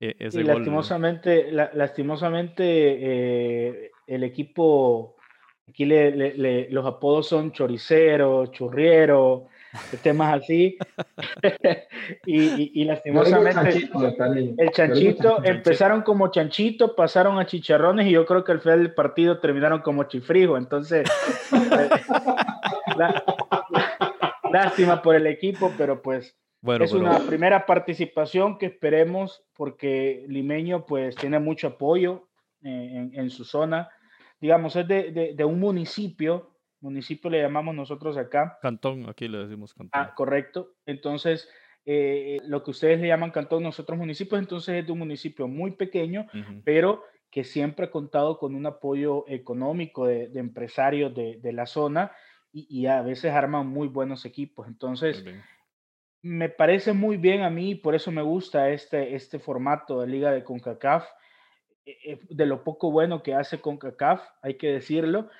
[0.00, 5.16] E, ese y lastimosamente, lastimosamente eh, el equipo,
[5.68, 9.46] aquí le, le, los apodos son choricero, churriero,
[10.02, 10.78] temas así.
[12.26, 13.90] y, y, lastimosamente,
[14.58, 18.94] el chanchito, empezaron como chanchito, pasaron a chicharrones y yo creo que al final del
[18.94, 20.56] partido terminaron como chifrijo.
[20.56, 21.08] Entonces,
[24.52, 26.36] lástima por el equipo, pero pues
[26.80, 32.28] es una primera participación que esperemos porque Limeño pues tiene mucho apoyo
[32.62, 33.88] eh, en, su zona.
[34.40, 36.50] Digamos, es de, de un municipio
[36.80, 38.58] municipio le llamamos nosotros acá.
[38.62, 40.00] Cantón, aquí le decimos cantón.
[40.00, 40.74] Ah, correcto.
[40.86, 41.48] Entonces,
[41.86, 45.72] eh, lo que ustedes le llaman cantón, nosotros municipios, entonces es de un municipio muy
[45.72, 46.26] pequeño,
[46.64, 52.12] pero que siempre ha contado con un apoyo económico de, empresarios de, la zona
[52.52, 54.66] y, a veces arman muy buenos equipos.
[54.66, 55.24] Entonces,
[56.22, 60.32] me parece muy bien a mí, por eso me gusta este, este formato de Liga
[60.32, 61.06] de CONCACAF,
[61.86, 65.30] eh, eh, de lo poco bueno que hace CONCACAF, hay que decirlo,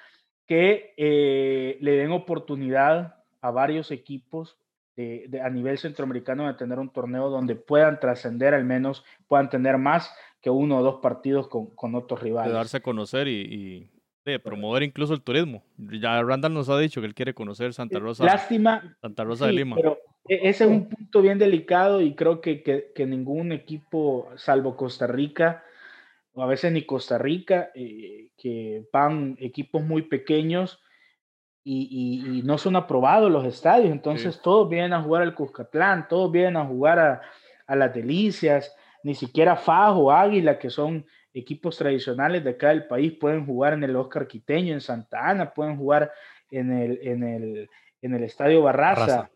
[0.50, 4.58] que eh, le den oportunidad a varios equipos
[4.96, 9.78] de, a nivel centroamericano de tener un torneo donde puedan trascender al menos, puedan tener
[9.78, 12.50] más que uno o dos partidos con, con otros rivales.
[12.50, 13.88] De darse a conocer y,
[14.24, 15.62] de promover incluso el turismo.
[15.78, 18.24] Ya Randall nos ha dicho que él quiere conocer Santa Rosa.
[18.24, 18.96] Lástima.
[19.00, 19.76] Santa Rosa de Lima.
[19.76, 19.98] Pero
[20.28, 24.76] e, ese es un punto bien delicado y creo que, que, que ningún equipo, salvo
[24.76, 25.62] Costa Rica,
[26.32, 30.80] o a veces ni Costa Rica, eh, que van equipos muy pequeños
[31.62, 33.90] y, y, no son aprobados los estadios.
[33.90, 37.20] Entonces todos vienen a jugar al Cuscatlán, todos vienen a jugar a,
[37.66, 43.12] a las Delicias, ni siquiera Fajo, Águila, que son equipos tradicionales de acá del país,
[43.12, 46.12] pueden jugar en el Oscar Quiteño, en Santa Ana, pueden jugar
[46.50, 47.70] en el, en el,
[48.02, 49.30] en el Estadio Barraza,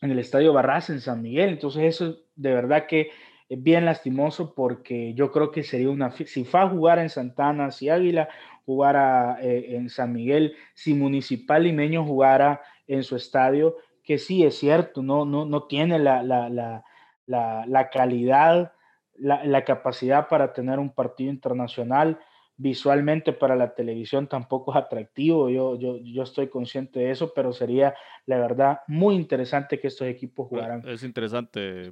[0.00, 1.50] en el Estadio Barraza en San Miguel.
[1.50, 3.10] Entonces eso de verdad que
[3.54, 6.10] es bien lastimoso porque yo creo que sería una...
[6.10, 8.28] Si fa jugar en Santa Ana, si Águila
[8.64, 14.56] jugara eh, en San Miguel, si Municipal Limeño jugara en su estadio, que sí es
[14.58, 16.84] cierto, no, no, no tiene la, la, la
[17.26, 18.72] la, calidad,
[19.16, 22.18] la, capacidad para tener un partido internacional.
[22.56, 27.52] Visualmente para la televisión tampoco es atractivo, yo, yo, yo estoy consciente de eso, pero
[27.52, 27.94] sería
[28.26, 30.88] la verdad muy interesante que estos equipos pues, jugaran.
[30.88, 31.90] Es interesante,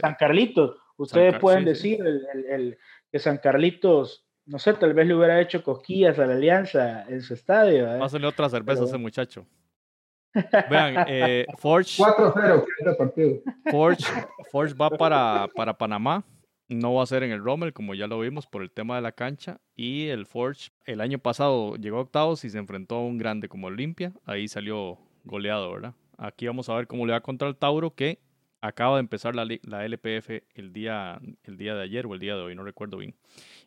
[0.00, 2.00] San Carlitos, ustedes pueden decir
[2.48, 2.78] El,
[3.12, 7.22] que San Carlitos no sé, tal vez le hubiera hecho cosquillas a la Alianza en
[7.22, 7.94] su estadio.
[7.94, 7.98] ¿eh?
[7.98, 9.46] Pásenle otra cerveza a ese muchacho.
[10.68, 12.02] Vean, eh, Forge.
[12.02, 13.40] 4-0, partido.
[13.70, 14.04] Forge,
[14.50, 16.24] Forge va para, para Panamá.
[16.68, 19.02] No va a ser en el Rommel, como ya lo vimos, por el tema de
[19.02, 19.60] la cancha.
[19.76, 23.48] Y el Forge el año pasado llegó a octavos y se enfrentó a un grande
[23.48, 24.12] como Olimpia.
[24.24, 25.94] Ahí salió goleado, ¿verdad?
[26.16, 28.20] Aquí vamos a ver cómo le va contra el Tauro, que
[28.60, 32.34] acaba de empezar la, la LPF el día, el día de ayer o el día
[32.34, 33.14] de hoy, no recuerdo bien.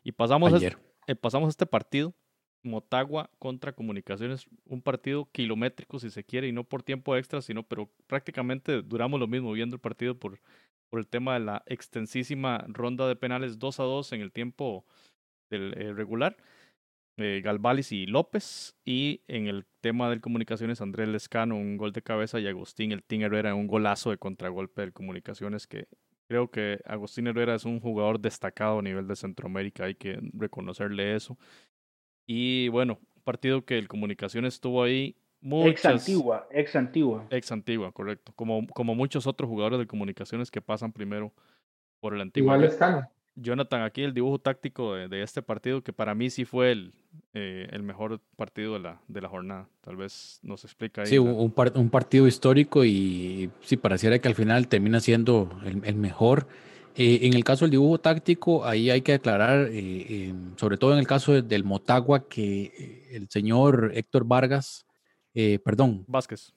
[0.02, 0.76] Y pasamos, ayer.
[1.06, 2.14] Eh, pasamos este partido
[2.62, 7.62] Motagua contra Comunicaciones, un partido kilométrico si se quiere y no por tiempo extra, sino
[7.62, 10.40] pero prácticamente duramos lo mismo viendo el partido por,
[10.90, 14.84] por el tema de la extensísima ronda de penales 2 a 2 en el tiempo
[15.50, 16.36] del eh, regular.
[17.20, 17.42] Eh,
[17.90, 22.46] y López y en el tema del Comunicaciones Andrés Lescano un gol de cabeza y
[22.46, 25.88] Agustín el Team Herrera un golazo de contragolpe del Comunicaciones que
[26.28, 31.16] creo que Agustín Herrera es un jugador destacado a nivel de Centroamérica hay que reconocerle
[31.16, 31.36] eso
[32.28, 35.16] y bueno, partido que el Comunicaciones estuvo ahí.
[35.40, 37.26] Muchas, ex antigua, ex antigua.
[37.30, 38.32] Ex antigua, correcto.
[38.34, 41.32] Como, como muchos otros jugadores de comunicaciones que pasan primero
[42.00, 42.54] por el antiguo.
[42.54, 42.78] Igual es
[43.40, 46.92] Jonathan, aquí el dibujo táctico de, este partido, que para mí sí fue el,
[47.34, 49.68] eh, el mejor partido de la, de la jornada.
[49.80, 51.06] Tal vez nos explica ahí.
[51.06, 55.94] Sí, un, un, partido histórico y sí, pareciera que al final termina siendo el, el
[55.94, 56.48] mejor.
[56.96, 60.98] Eh, en el caso del dibujo táctico, ahí hay que aclarar, eh, sobre todo en
[60.98, 64.84] el caso del Motagua, que el señor Héctor Vargas,
[65.64, 66.52] perdón, Vázquez,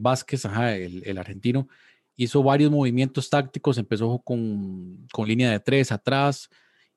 [0.00, 1.68] Vázquez, ajá, el, argentino,
[2.16, 6.48] hizo varios movimientos tácticos, empezó con, con línea de tres atrás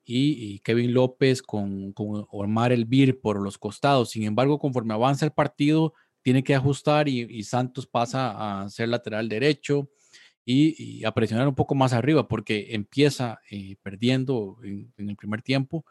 [0.03, 4.11] y, Kevin López con, con, Omar Elvir por los costados.
[4.11, 8.89] Sin embargo, conforme avanza el partido, tiene que ajustar y, y Santos pasa a ser
[8.89, 9.89] lateral derecho
[10.45, 15.85] y, a presionar un poco más arriba porque empieza eh, perdiendo en, el primer tiempo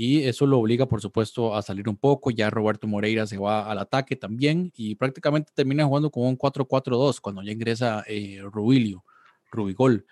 [0.00, 2.30] y eso lo obliga, por supuesto, a salir un poco.
[2.30, 7.20] Ya Roberto Moreira se va al ataque también y prácticamente termina jugando con un 4-4-2
[7.20, 9.04] cuando ya ingresa eh, Rubilio,
[9.50, 10.06] Rubigol.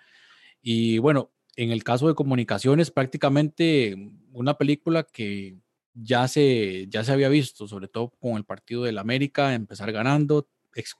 [0.61, 3.95] Y bueno, en el caso de comunicaciones, prácticamente
[4.33, 5.55] una película que
[5.93, 10.49] ya se, ya se había visto, sobre todo con el partido del América, empezar ganando,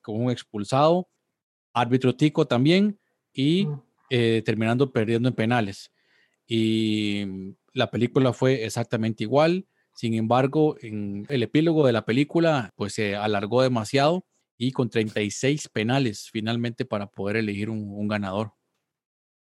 [0.02, 1.10] con un expulsado
[1.74, 2.98] árbitro tico también
[3.34, 3.68] y
[4.10, 5.92] eh, terminando perdiendo en penales.
[6.48, 7.26] Y
[7.78, 9.68] la película fue exactamente igual.
[9.94, 14.26] Sin embargo, en el epílogo de la película, pues se alargó demasiado
[14.58, 18.54] y con 36 penales finalmente para poder elegir un, ganador.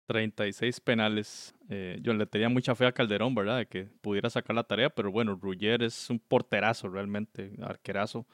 [0.07, 1.55] 36 penales.
[1.69, 3.59] Eh, yo le tenía mucha fe a Calderón, ¿verdad?
[3.59, 8.27] De que pudiera sacar la tarea, pero bueno, Rugger es un porterazo realmente, arquerazo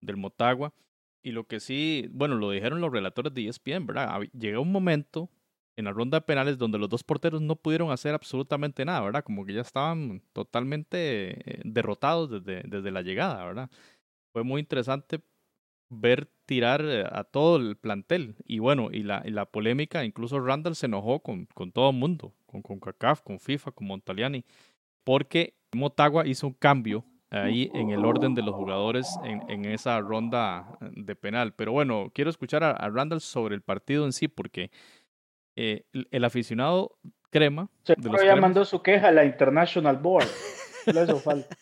[0.00, 0.72] del Motagua.
[1.22, 4.20] Y lo que sí, bueno, lo dijeron los relatores de ESPN, ¿verdad?
[4.32, 5.28] Llegó un momento
[5.76, 9.24] en la ronda de penales donde los dos porteros no pudieron hacer absolutamente nada, ¿verdad?
[9.24, 13.70] Como que ya estaban totalmente eh, derrotados desde, desde la llegada, ¿verdad?
[14.32, 15.20] Fue muy interesante
[15.90, 18.36] ver tirar eh, a todo el plantel.
[18.44, 22.32] Y bueno, y la, la polémica, incluso Randall se enojó con, con todo el mundo,
[22.46, 24.44] con, con CACAF, con FIFA, con Montaliani,
[25.04, 30.00] porque Motagua hizo un cambio ahí en el orden de los jugadores en, en esa
[30.00, 31.52] ronda de penal.
[31.54, 34.70] Pero bueno, quiero escuchar a, a Randall sobre el partido en sí, porque
[35.56, 36.98] eh, el, aficionado
[37.30, 37.70] crema.
[37.82, 40.26] Se ya mandó su queja a la International Board.
[40.86, 41.56] eso falta.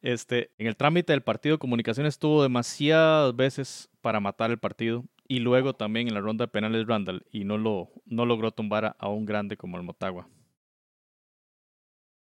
[0.00, 5.38] Este, en el trámite del partido, Comunicaciones estuvo demasiadas veces para matar el partido y
[5.38, 9.08] luego también en la ronda de penales Randall y no, lo, no logró tumbar a,
[9.08, 10.28] un grande como el Motagua.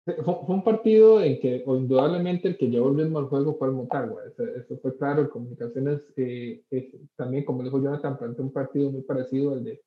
[0.05, 0.15] Fue,
[0.47, 4.21] un partido en que indudablemente el que llevó el ritmo al juego fue el Motagua.
[4.25, 5.29] Eso, fue claro.
[5.29, 6.63] Comunicaciones eh,
[7.15, 9.81] también, como dijo Jonathan, planteó un partido muy parecido al, de,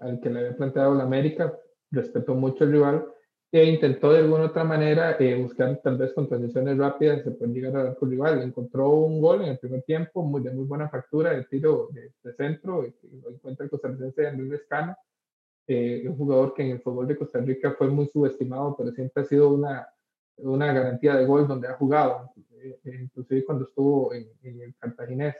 [0.00, 1.56] al que le había planteado la América.
[1.90, 3.06] Respetó mucho el rival
[3.54, 7.52] e intentó de alguna otra manera eh, buscar tal vez con transiciones rápidas se puede
[7.52, 8.40] llegar a dar con rival.
[8.40, 12.32] Encontró un gol en el primer tiempo muy, de muy buena factura de tiro de,
[12.32, 14.96] centro, y lo encuentra el costarricense Andrés Lescano,
[15.66, 19.22] eh, un jugador que en el fútbol de Costa Rica fue muy subestimado, pero siempre
[19.22, 19.86] ha sido una,
[20.38, 25.36] una garantía de gol donde ha jugado, eh, inclusive cuando estuvo en, en el Cartaginés.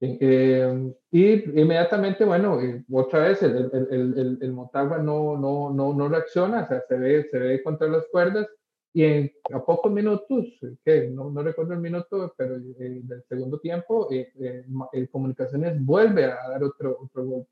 [0.00, 2.58] Eh, y inmediatamente, bueno,
[2.92, 6.96] otra vez el, el, el, el, Motagua no, no, no, no reacciona, o sea, se
[6.96, 8.46] ve, se ve contra las cuerdas
[8.92, 10.46] y en, a pocos minutos,
[10.82, 16.24] que no, no recuerdo el minuto, pero eh, del segundo tiempo, eh, eh Comunicaciones vuelve
[16.24, 17.46] a dar otro, otro gol.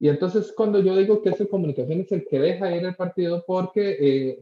[0.00, 3.44] Y entonces cuando yo digo que ese Comunicaciones es el que deja ir el partido,
[3.46, 4.38] porque eh,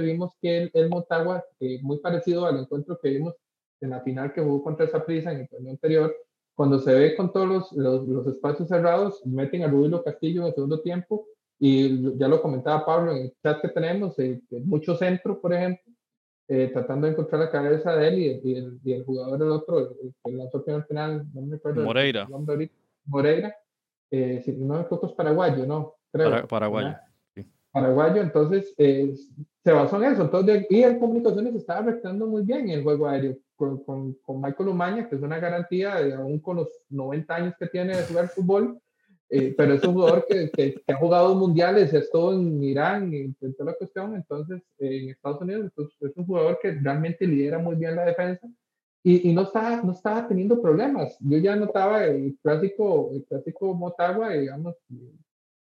[0.00, 1.44] vimos que el, el Motagua,
[1.82, 3.34] muy parecido al encuentro que vimos
[3.80, 6.12] en la final que jugó contra esa prisa en el torneo anterior,
[6.56, 10.54] cuando se ve con todos los, los, espacios cerrados, meten a Rubilo Castillo en el
[10.54, 11.26] segundo tiempo
[11.58, 15.92] y ya lo comentaba Pablo en el chat que tenemos, eh, mucho centro, por ejemplo,
[16.48, 19.78] eh, tratando de encontrar la cabeza de él y, el, y el, jugador del otro,
[19.80, 21.84] el, que lanzó el final, no me acuerdo.
[21.84, 22.26] Moreira.
[23.04, 23.54] Moreira,
[24.10, 25.94] eh, si no me equivoco es paraguayo, ¿no?
[26.10, 26.94] Creo, paraguayo.
[27.70, 30.22] Paraguayo, entonces se basó en eso.
[30.22, 35.08] Entonces, y el Comunicaciones estaba afectando muy bien el juego aéreo con, con, Michael Umaña,
[35.08, 38.80] que es una garantía, de, aún con los 90 años que tiene de jugar fútbol,
[39.28, 43.76] eh, pero es un jugador que, que, ha jugado mundiales, estuvo en Irán, toda la
[43.76, 48.46] cuestión, entonces en Estados Unidos es un jugador que realmente lidera muy bien la defensa
[49.02, 51.16] y, y, no, estaba, no estaba teniendo problemas.
[51.20, 54.76] Yo ya notaba el clásico, el clásico Motagua, digamos,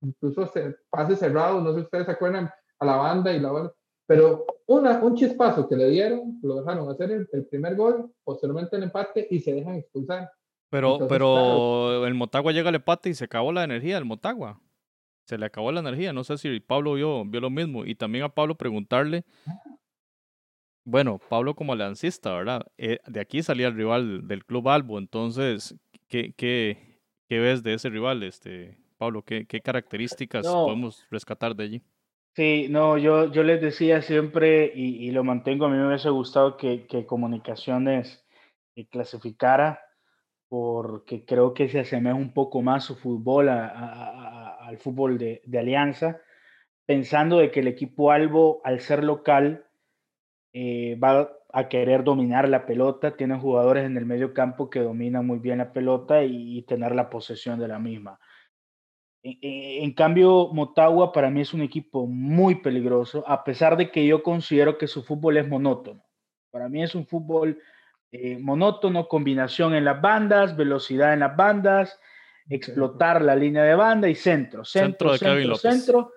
[0.02, 0.52] incluso
[0.90, 3.74] pases cerrados, no sé si ustedes se acuerdan, a la banda y la banda
[4.08, 8.84] pero una, un chispazo que le dieron, lo dejaron hacer el, primer gol, posteriormente el
[8.84, 10.32] empate y se dejan expulsar.
[10.70, 14.60] Pero, pero el Motagua llega al empate y se acabó la energía del Motagua.
[15.26, 16.14] Se le acabó la energía.
[16.14, 17.86] No sé si Pablo vio, vio lo mismo.
[17.86, 19.24] Y también a Pablo preguntarle.
[20.84, 22.62] Bueno, Pablo como lancista, ¿verdad?
[22.78, 25.00] Eh, de aquí salía el rival del Club Albo.
[25.00, 25.76] Entonces,
[26.08, 29.24] ¿qué, qué, qué ves de ese rival, este, Pablo?
[29.24, 31.82] ¿Qué, qué características podemos rescatar de allí?
[32.36, 36.58] Sí, no, yo, yo les decía siempre y, lo mantengo, a mí me hubiese gustado
[36.58, 38.26] que, que Comunicaciones
[38.76, 39.80] eh, clasificara
[40.50, 46.22] porque creo que se asemeja un poco más su fútbol al fútbol de, de, Alianza,
[46.86, 49.66] pensando de que el equipo Albo, al ser local,
[50.54, 55.26] eh, va a querer dominar la pelota, tiene jugadores en el medio campo que dominan
[55.26, 58.20] muy bien la pelota y tener la posesión de la misma.
[59.28, 64.22] En cambio, Motagua para mí es un equipo muy peligroso, a pesar de que yo
[64.22, 66.06] considero que su fútbol es monótono.
[66.52, 67.60] Para mí es un fútbol
[68.12, 72.00] eh, monótono, combinación en las bandas, velocidad en las bandas,
[72.48, 76.12] explotar la línea de banda y centro, centro, centro, centro,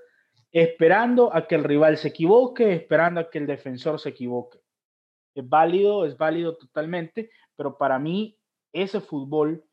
[0.53, 4.61] esperando a que el rival se equivoque, esperando a que el defensor se equivoque.
[5.35, 8.39] Es válido, es válido totalmente, pero para mí
[8.71, 9.65] ese fútbol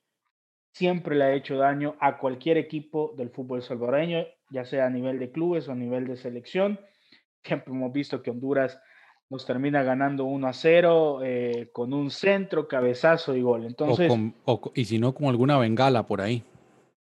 [0.76, 5.20] siempre le ha hecho daño a cualquier equipo del fútbol salvadoreño, ya sea a nivel
[5.20, 6.80] de clubes o a nivel de selección.
[7.44, 8.78] Siempre hemos visto que Honduras
[9.30, 13.66] nos termina ganando 1 a 0 eh, con un centro, cabezazo y gol.
[13.66, 14.12] Entonces,
[14.74, 16.44] y si no, con alguna bengala por ahí.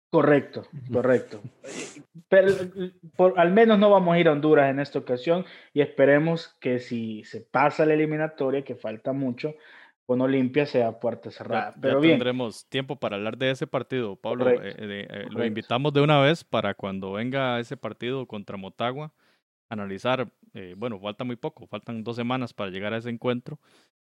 [0.08, 1.42] Correcto, correcto.
[2.28, 2.52] Pero
[3.16, 6.78] por, al menos no vamos a ir a Honduras en esta ocasión y esperemos que
[6.78, 9.54] si se pasa la eliminatoria, que falta mucho,
[10.06, 11.74] con Olimpia sea puerta cerrada.
[11.80, 12.14] Pero bien.
[12.14, 14.50] tendremos tiempo para hablar de ese partido, Pablo.
[14.50, 19.12] Eh, eh, lo invitamos de una vez para cuando venga ese partido contra Motagua,
[19.68, 23.58] analizar, eh, bueno, falta muy poco, faltan dos semanas para llegar a ese encuentro.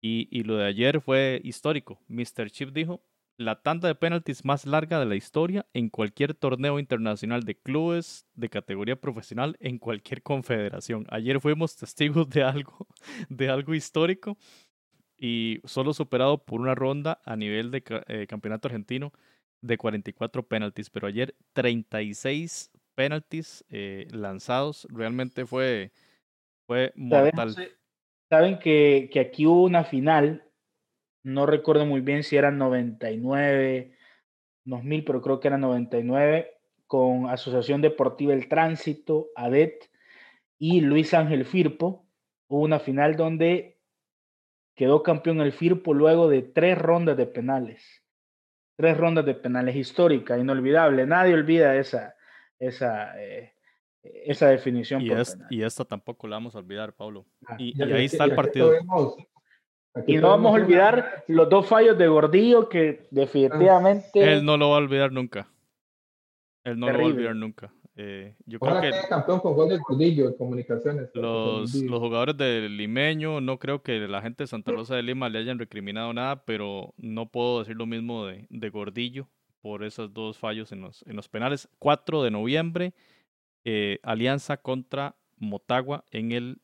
[0.01, 1.99] Y, y lo de ayer fue histórico.
[2.07, 2.49] Mr.
[2.49, 3.01] Chip dijo,
[3.37, 8.25] la tanda de penaltis más larga de la historia en cualquier torneo internacional de clubes
[8.33, 11.05] de categoría profesional en cualquier confederación.
[11.09, 12.87] Ayer fuimos testigos de algo,
[13.29, 14.37] de algo histórico
[15.17, 19.13] y solo superado por una ronda a nivel de eh, campeonato argentino
[19.61, 25.91] de 44 penaltis, pero ayer 36 penaltis eh, lanzados, realmente fue,
[26.67, 27.55] fue mortal.
[28.29, 30.43] Saben que, que, aquí hubo una final,
[31.23, 33.95] no recuerdo muy bien si eran 99,
[34.63, 36.49] 2000, pero creo que era 99,
[36.87, 39.89] con Asociación Deportiva El Tránsito, ADET
[40.57, 42.07] y Luis Ángel Firpo.
[42.47, 43.74] Hubo una final donde
[44.75, 48.03] quedó campeón el Firpo luego de tres rondas de penales.
[48.77, 51.05] Tres rondas de penales histórica, inolvidable.
[51.05, 52.15] Nadie olvida esa,
[52.59, 53.53] esa, eh,
[54.03, 55.01] esa definición.
[55.01, 55.11] Y,
[55.49, 57.25] y, esta tampoco la vamos a olvidar, Pablo.
[57.47, 58.73] Ah, y, ahí está el partido.
[60.05, 64.33] y no vamos a olvidar los dos fallos de Gordillo que definitivamente...
[64.33, 65.47] Él no lo va a olvidar nunca.
[66.65, 67.71] Él no lo va a olvidar nunca.
[67.97, 71.09] Eh, yo creo que campeón con gol de Gordillo comunicaciones.
[71.13, 75.29] Los, los jugadores del limeño, no creo que la gente de Santa Rosa de Lima
[75.29, 79.29] le hayan recriminado nada, pero no puedo decir lo mismo de, de Gordillo
[79.61, 81.69] por esos dos fallos en los, en los penales.
[81.79, 82.93] 4 de noviembre,
[83.63, 86.61] eh, alianza contra Motagua en el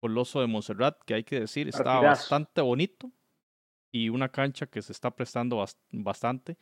[0.00, 3.10] Coloso de Montserrat, que hay que decir, está bastante bonito
[3.92, 6.58] y una cancha que se está prestando bastante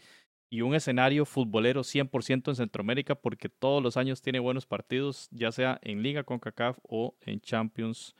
[0.51, 5.53] y un escenario futbolero 100% en Centroamérica porque todos los años tiene buenos partidos, ya
[5.53, 8.17] sea en Liga CONCACAF o en Champions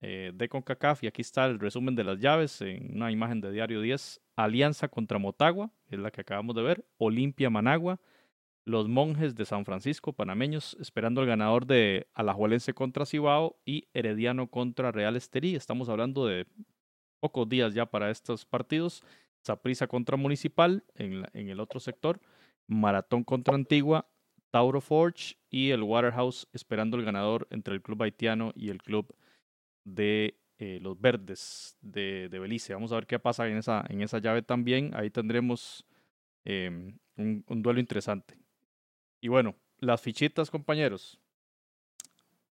[0.00, 1.04] eh, de CONCACAF.
[1.04, 4.20] Y aquí está el resumen de las llaves en una imagen de Diario 10.
[4.34, 6.84] Alianza contra Motagua, es la que acabamos de ver.
[6.98, 8.00] Olimpia Managua.
[8.66, 14.48] Los monjes de San Francisco, panameños, esperando el ganador de Alajuelense contra Cibao y Herediano
[14.48, 15.54] contra Real Esterí.
[15.54, 16.46] Estamos hablando de
[17.20, 19.02] pocos días ya para estos partidos.
[19.42, 22.20] Saprisa contra Municipal en, en, el otro sector.
[22.66, 24.08] Maratón contra Antigua.
[24.50, 29.14] Tauro Forge y el Waterhouse esperando el ganador entre el club haitiano y el club
[29.84, 32.74] de eh, los verdes de, de, Belice.
[32.74, 34.90] Vamos a ver qué pasa en esa, en esa llave también.
[34.94, 35.86] Ahí tendremos
[36.44, 38.36] em, un, un, duelo interesante.
[39.20, 41.18] Y bueno, las fichitas, compañeros.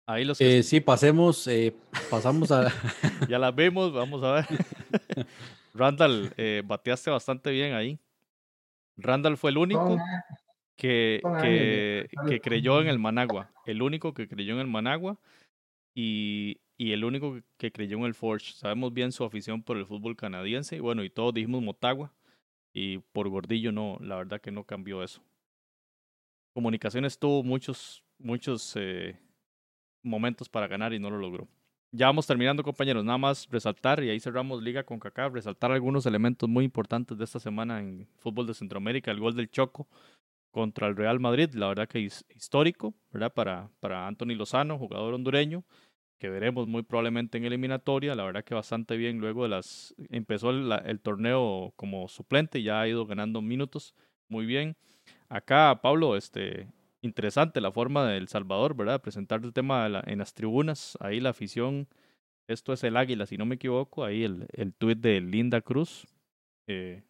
[0.05, 1.73] Ahí los eh, sí, pasemos, eh,
[2.11, 2.71] pasamos a...
[3.27, 4.45] ya las vemos, vamos a ver.
[5.75, 7.99] Randall, eh, bateaste bastante bien ahí.
[8.95, 9.97] Randall fue el único
[10.77, 13.51] que, que, que creyó en el Managua.
[13.65, 15.19] El único que creyó en el Managua.
[15.93, 18.53] Y, y el único que creyó en el Forge.
[18.53, 20.77] Sabemos bien su afición por el fútbol canadiense.
[20.77, 22.13] Y bueno, y todos dijimos Motagua.
[22.73, 25.21] Y por Gordillo no, la verdad que no cambió eso.
[26.53, 29.19] Comunicaciones tuvo muchos, muchos eh,
[30.03, 31.49] momentos para ganar y no lo logró.
[31.97, 33.05] Ya vamos terminando, compañeros.
[33.05, 37.23] Nada más resaltar, y ahí cerramos Liga con Kaká, resaltar algunos elementos muy importantes de
[37.23, 39.11] esta semana en fútbol de Centroamérica.
[39.11, 39.87] El gol del Choco
[40.51, 43.33] contra el Real Madrid, la verdad que es histórico, ¿verdad?
[43.33, 45.63] Para, para Anthony Lozano, jugador hondureño
[46.19, 48.13] que veremos muy probablemente en eliminatoria.
[48.13, 49.19] La verdad que bastante bien.
[49.19, 49.95] Luego de las.
[50.09, 53.95] Empezó el, el torneo como suplente, ya ha ido ganando minutos.
[54.27, 54.75] Muy bien.
[55.29, 56.67] Acá, Pablo, este,
[57.05, 59.01] interesante la forma de El Salvador, ¿verdad?
[59.01, 60.97] Presentar el tema en las tribunas.
[60.99, 61.87] Ahí la afición.
[62.47, 64.03] Esto es el Águila, si no me equivoco.
[64.03, 66.05] Ahí el, el tuit de Linda Cruz.
[66.67, 67.03] Eh,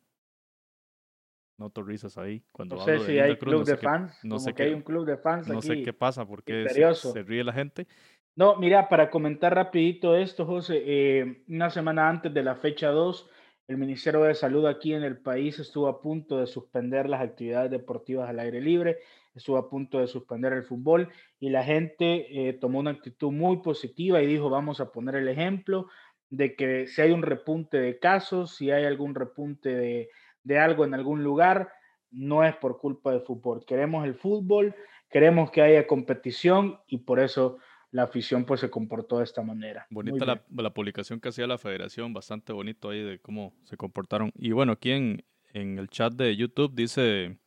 [1.57, 2.43] noto risas ahí.
[2.51, 4.17] Cuando no sé si hay club de fans.
[4.23, 5.47] No sé que hay un club de fans.
[5.47, 7.87] No sé qué pasa, porque se, se, ríe la gente.
[8.35, 13.29] No, mira, para comentar rapidito esto, José, eh, una semana antes de la fecha 2,
[13.67, 17.71] el Ministerio de Salud aquí en el país estuvo a punto de suspender las actividades
[17.71, 18.99] deportivas al aire libre,
[19.35, 21.09] estuvo a punto de suspender el fútbol
[21.39, 25.27] y la gente eh, tomó una actitud muy positiva y dijo, vamos a poner el
[25.27, 25.87] ejemplo
[26.29, 30.09] de que si hay un repunte de casos, si hay algún repunte de,
[30.43, 31.69] de algo en algún lugar,
[32.11, 33.65] no es por culpa del fútbol.
[33.65, 34.73] Queremos el fútbol,
[35.09, 37.57] queremos que haya competición y por eso
[37.91, 39.85] la afición pues se comportó de esta manera.
[39.89, 44.31] Bonita la, la, publicación que hacía la federación, bastante bonito ahí de cómo se comportaron.
[44.35, 45.23] Y bueno, aquí en,
[45.53, 47.37] en el chat de YouTube dice,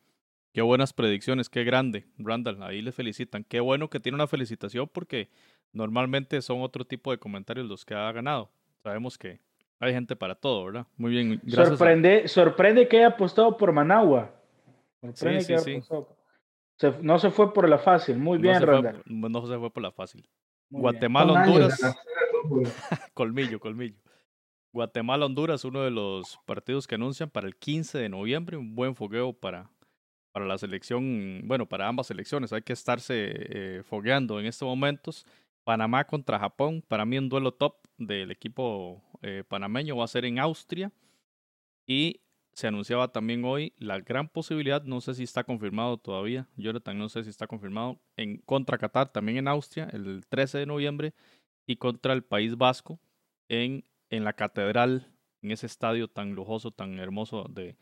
[0.59, 3.45] qué buenas predicciones, qué grande, Randall, ahí le felicitan.
[3.45, 5.29] Qué bueno que tiene una felicitación porque
[5.73, 8.51] normalmente son otro tipo de comentarios los que ha ganado.
[8.83, 9.39] Sabemos que
[9.79, 10.89] hay gente para todo, ¿verdad?
[10.97, 11.79] Muy bien, gracias.
[11.79, 14.35] Sorprende, sorprende que haya apostado por Managua.
[15.15, 15.81] sí, sí, sí
[17.03, 18.19] no se fue por la fácil.
[18.19, 18.61] Muy bien,
[19.07, 20.29] no no se fue por la fácil.
[20.71, 21.81] Guatemala, Honduras.
[23.15, 24.01] colmillo, colmillo.
[24.73, 28.57] Guatemala, Honduras, uno de los partidos que anuncian para el 15 de noviembre.
[28.57, 29.71] Un buen fogueo para,
[30.39, 32.53] para la selección, bueno, para ambas selecciones.
[32.53, 35.27] Hay que estarse eh, fogueando en estos momentos.
[35.65, 40.25] Panamá contra Japón, para mí un duelo top del equipo eh, panameño va a ser
[40.25, 40.93] en Austria.
[41.89, 42.21] Y
[42.53, 47.09] se anunciaba también hoy la gran posibilidad, no sé si está confirmado todavía, Jonathan no
[47.09, 51.15] sé si está confirmado, en contra Qatar, también en Austria, el 13 de noviembre,
[51.67, 53.01] y contra el País Vasco
[53.49, 55.13] en, en la Catedral
[55.43, 57.77] en ese estadio tan lujoso, tan hermoso de,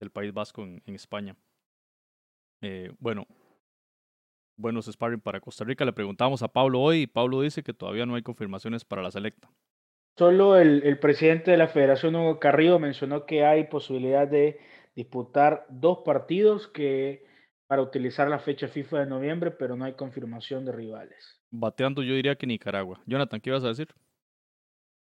[0.00, 1.36] del País Vasco en, en España.
[2.60, 3.26] Eh, bueno,
[4.56, 5.84] buenos sparring para Costa Rica.
[5.84, 9.10] Le preguntamos a Pablo hoy y Pablo dice que todavía no hay confirmaciones para la
[9.10, 9.50] selecta.
[10.18, 14.60] Solo el, el presidente de la Federación, Hugo Carrillo, mencionó que hay posibilidad de
[14.94, 17.24] disputar dos partidos que
[17.66, 21.40] para utilizar la fecha FIFA de noviembre, pero no hay confirmación de rivales.
[21.52, 23.00] Bateando yo diría que Nicaragua.
[23.06, 23.88] Jonathan, ¿qué ibas a decir?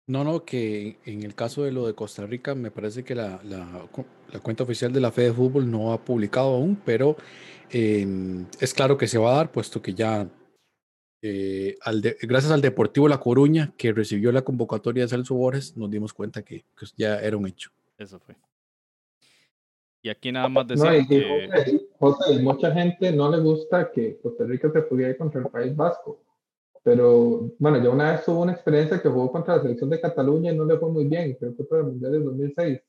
[0.07, 3.41] No, no, que en el caso de lo de Costa Rica, me parece que la,
[3.43, 3.87] la,
[4.31, 7.17] la cuenta oficial de la Fede Fútbol no ha publicado aún, pero
[7.71, 8.07] eh,
[8.61, 10.29] es claro que se va a dar, puesto que ya,
[11.21, 15.75] eh, al de, gracias al Deportivo La Coruña, que recibió la convocatoria de Celso Borges,
[15.75, 17.71] nos dimos cuenta que, que ya era un hecho.
[17.97, 18.35] Eso fue.
[20.01, 21.49] Y aquí nada más decir No, y, que...
[21.49, 25.47] José, José, mucha gente no le gusta que Costa Rica se pudiera ir contra el
[25.47, 26.21] País Vasco.
[26.87, 30.53] Pero bueno, yo una vez tuve una experiencia que jugó contra la selección de Cataluña
[30.53, 32.81] y no le fue muy bien, creo que fue para el Mundial del 2006.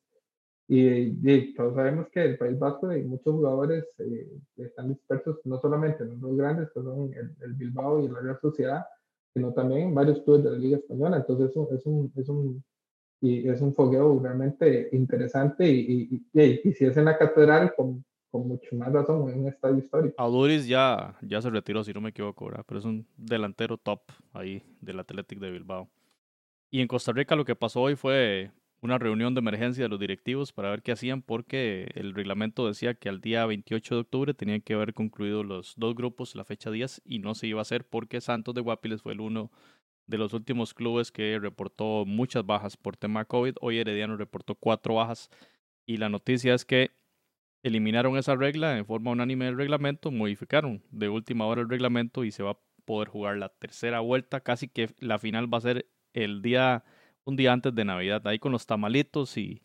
[0.69, 0.87] Y,
[1.29, 6.05] y todos sabemos que el País Vasco y muchos jugadores eh, están dispersos no solamente
[6.05, 8.85] en los dos grandes, que son el, el Bilbao y la Real Sociedad,
[9.35, 11.17] sino también en varios clubes de la Liga Española.
[11.17, 12.65] Entonces es un, es un, es un,
[13.21, 18.05] y es un fogueo realmente interesante y, y, y si es en la catedral, con,
[18.31, 20.15] con mucho más razón, en un estadio histórico.
[20.67, 22.65] Ya, ya se retiró, si no me equivoco, ¿verdad?
[22.67, 24.01] pero es un delantero top
[24.33, 25.89] ahí del Athletic de Bilbao.
[26.71, 28.51] Y en Costa Rica lo que pasó hoy fue
[28.81, 32.95] una reunión de emergencia de los directivos para ver qué hacían porque el reglamento decía
[32.95, 36.71] que al día 28 de octubre tenían que haber concluido los dos grupos la fecha
[36.71, 39.51] 10 y no se iba a hacer porque Santos de Guapiles fue el uno
[40.07, 43.57] de los últimos clubes que reportó muchas bajas por tema COVID.
[43.61, 45.29] Hoy Herediano reportó cuatro bajas
[45.85, 46.93] y la noticia es que
[47.69, 52.33] eliminaron esa regla en forma unánime del reglamento, modificaron de última hora el reglamento y
[52.33, 55.87] se va a poder jugar la tercera vuelta, casi que la final va a ser
[56.15, 56.85] el día
[57.29, 59.63] un día antes de Navidad, ahí con los tamalitos y,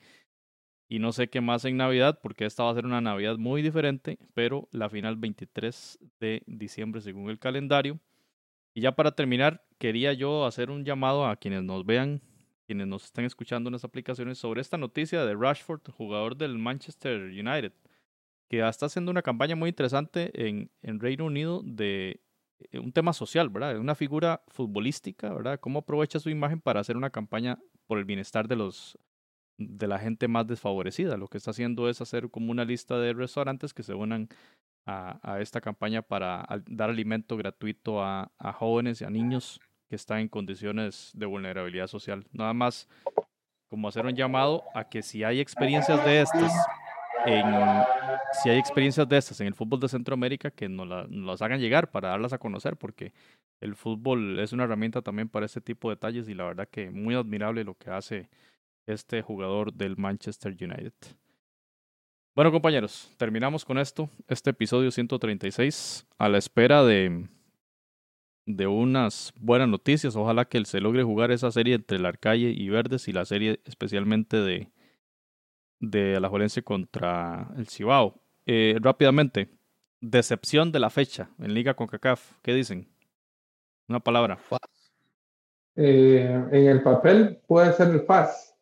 [0.89, 3.61] y no sé qué más en Navidad, porque esta va a ser una Navidad muy
[3.61, 8.01] diferente, pero la final 23 de diciembre según el calendario.
[8.73, 12.21] Y ya para terminar, quería yo hacer un llamado a quienes nos vean,
[12.65, 17.21] quienes nos están escuchando en las aplicaciones, sobre esta noticia de Rashford, jugador del Manchester
[17.21, 17.71] United,
[18.49, 22.21] que está haciendo una campaña muy interesante en, en Reino Unido de
[22.71, 23.77] eh, un tema social, ¿verdad?
[23.77, 25.59] Una figura futbolística, ¿verdad?
[25.59, 28.97] Cómo aprovecha su imagen para hacer una campaña por el bienestar de los
[29.57, 31.15] de la gente más desfavorecida.
[31.15, 34.27] Lo que está haciendo es hacer como una lista de restaurantes que se unan
[34.85, 40.19] a, esta campaña para dar alimento gratuito a, a jóvenes y a niños que están
[40.19, 42.25] en condiciones de vulnerabilidad social.
[42.31, 42.89] Nada más
[43.69, 46.51] como hacer un llamado a que si hay experiencias de estas
[47.25, 51.91] si hay experiencias de estas en el fútbol de Centroamérica, que nos las hagan llegar
[51.91, 53.13] para darlas a conocer, porque
[53.61, 56.89] el fútbol es una herramienta también para este tipo de detalles y la verdad que
[56.91, 58.29] muy admirable lo que hace
[58.85, 60.93] este jugador del Manchester United.
[62.35, 67.27] Bueno compañeros, terminamos con esto, este episodio 136, a la espera de,
[68.47, 70.15] de unas buenas noticias.
[70.15, 73.61] Ojalá que se logre jugar esa serie entre el Arcalle y Verdes y la serie
[73.65, 74.71] especialmente de,
[75.83, 78.15] de Alajuelense contra el Cibao.
[78.45, 79.49] Eh, rápidamente,
[79.99, 82.37] decepción de la fecha en Liga CONCACAF.
[82.41, 82.87] ¿Qué dicen?
[83.89, 84.39] Una palabra.
[85.75, 88.55] Eh, en el papel puede ser el FAS,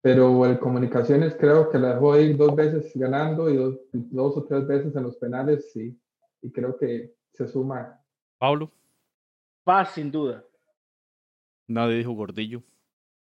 [0.00, 4.44] pero el Comunicaciones creo que la dejó ir dos veces ganando y dos, dos o
[4.44, 5.96] tres veces en los penales y,
[6.42, 8.00] y creo que se suma.
[8.38, 8.72] Pablo,
[9.62, 10.44] Paz, sin duda.
[11.68, 12.62] nadie dijo gordillo.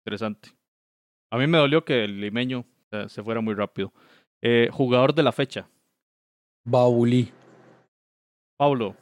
[0.06, 0.50] Interesante.
[1.30, 3.92] A mí me dolió que el limeño eh, se fuera muy rápido.
[4.42, 5.68] Eh, jugador de la fecha.
[6.66, 7.32] Baulí.
[8.58, 8.96] Pablo,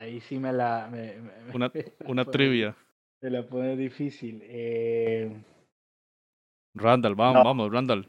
[0.00, 0.88] Ahí sí me la.
[0.90, 2.76] Me, me- me- una, la una pone- trivia.
[3.20, 4.40] Me la pone difícil.
[4.44, 5.42] Eh,
[6.76, 7.44] Randall, vamos, No.
[7.44, 8.08] vamos, Randall.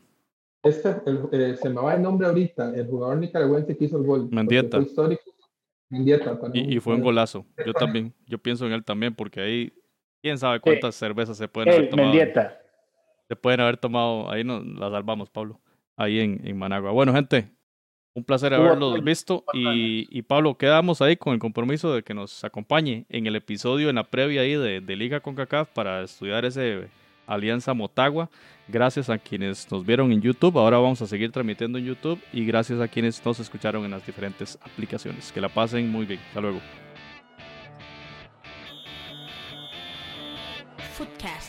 [0.64, 4.04] Este, el- eh, se me va el nombre ahorita, el jugador nicaragüense que hizo el
[4.04, 4.30] gol.
[4.32, 4.78] Mendieta.
[4.78, 5.24] Fue histórico.
[5.90, 6.40] Mendieta.
[6.40, 7.46] para Y, y fue un para- golazo.
[7.66, 9.74] Yo también, yo pienso en él también, porque ahí,
[10.22, 12.10] quién sabe cuántas cervezas se pueden haber tomado.
[12.10, 12.59] Mendieta.
[13.30, 15.62] Se pueden haber tomado, ahí nos la salvamos, Pablo,
[15.96, 16.92] ahí en, en Managua.
[16.92, 17.52] Bueno, gente,
[18.16, 19.46] un placer haberlos visto.
[19.54, 23.90] Y, y Pablo, quedamos ahí con el compromiso de que nos acompañe en el episodio,
[23.90, 26.90] en la previa ahí de, de Liga con CACAF para estudiar ese
[27.28, 28.32] Alianza Motagua.
[28.68, 30.58] Gracias a quienes nos vieron en YouTube.
[30.58, 32.20] Ahora vamos a seguir transmitiendo en YouTube.
[32.34, 35.32] Y gracias a quienes nos escucharon en las diferentes aplicaciones.
[35.32, 36.20] Que la pasen muy bien.
[36.30, 36.60] Hasta luego.
[40.94, 41.49] Footcast,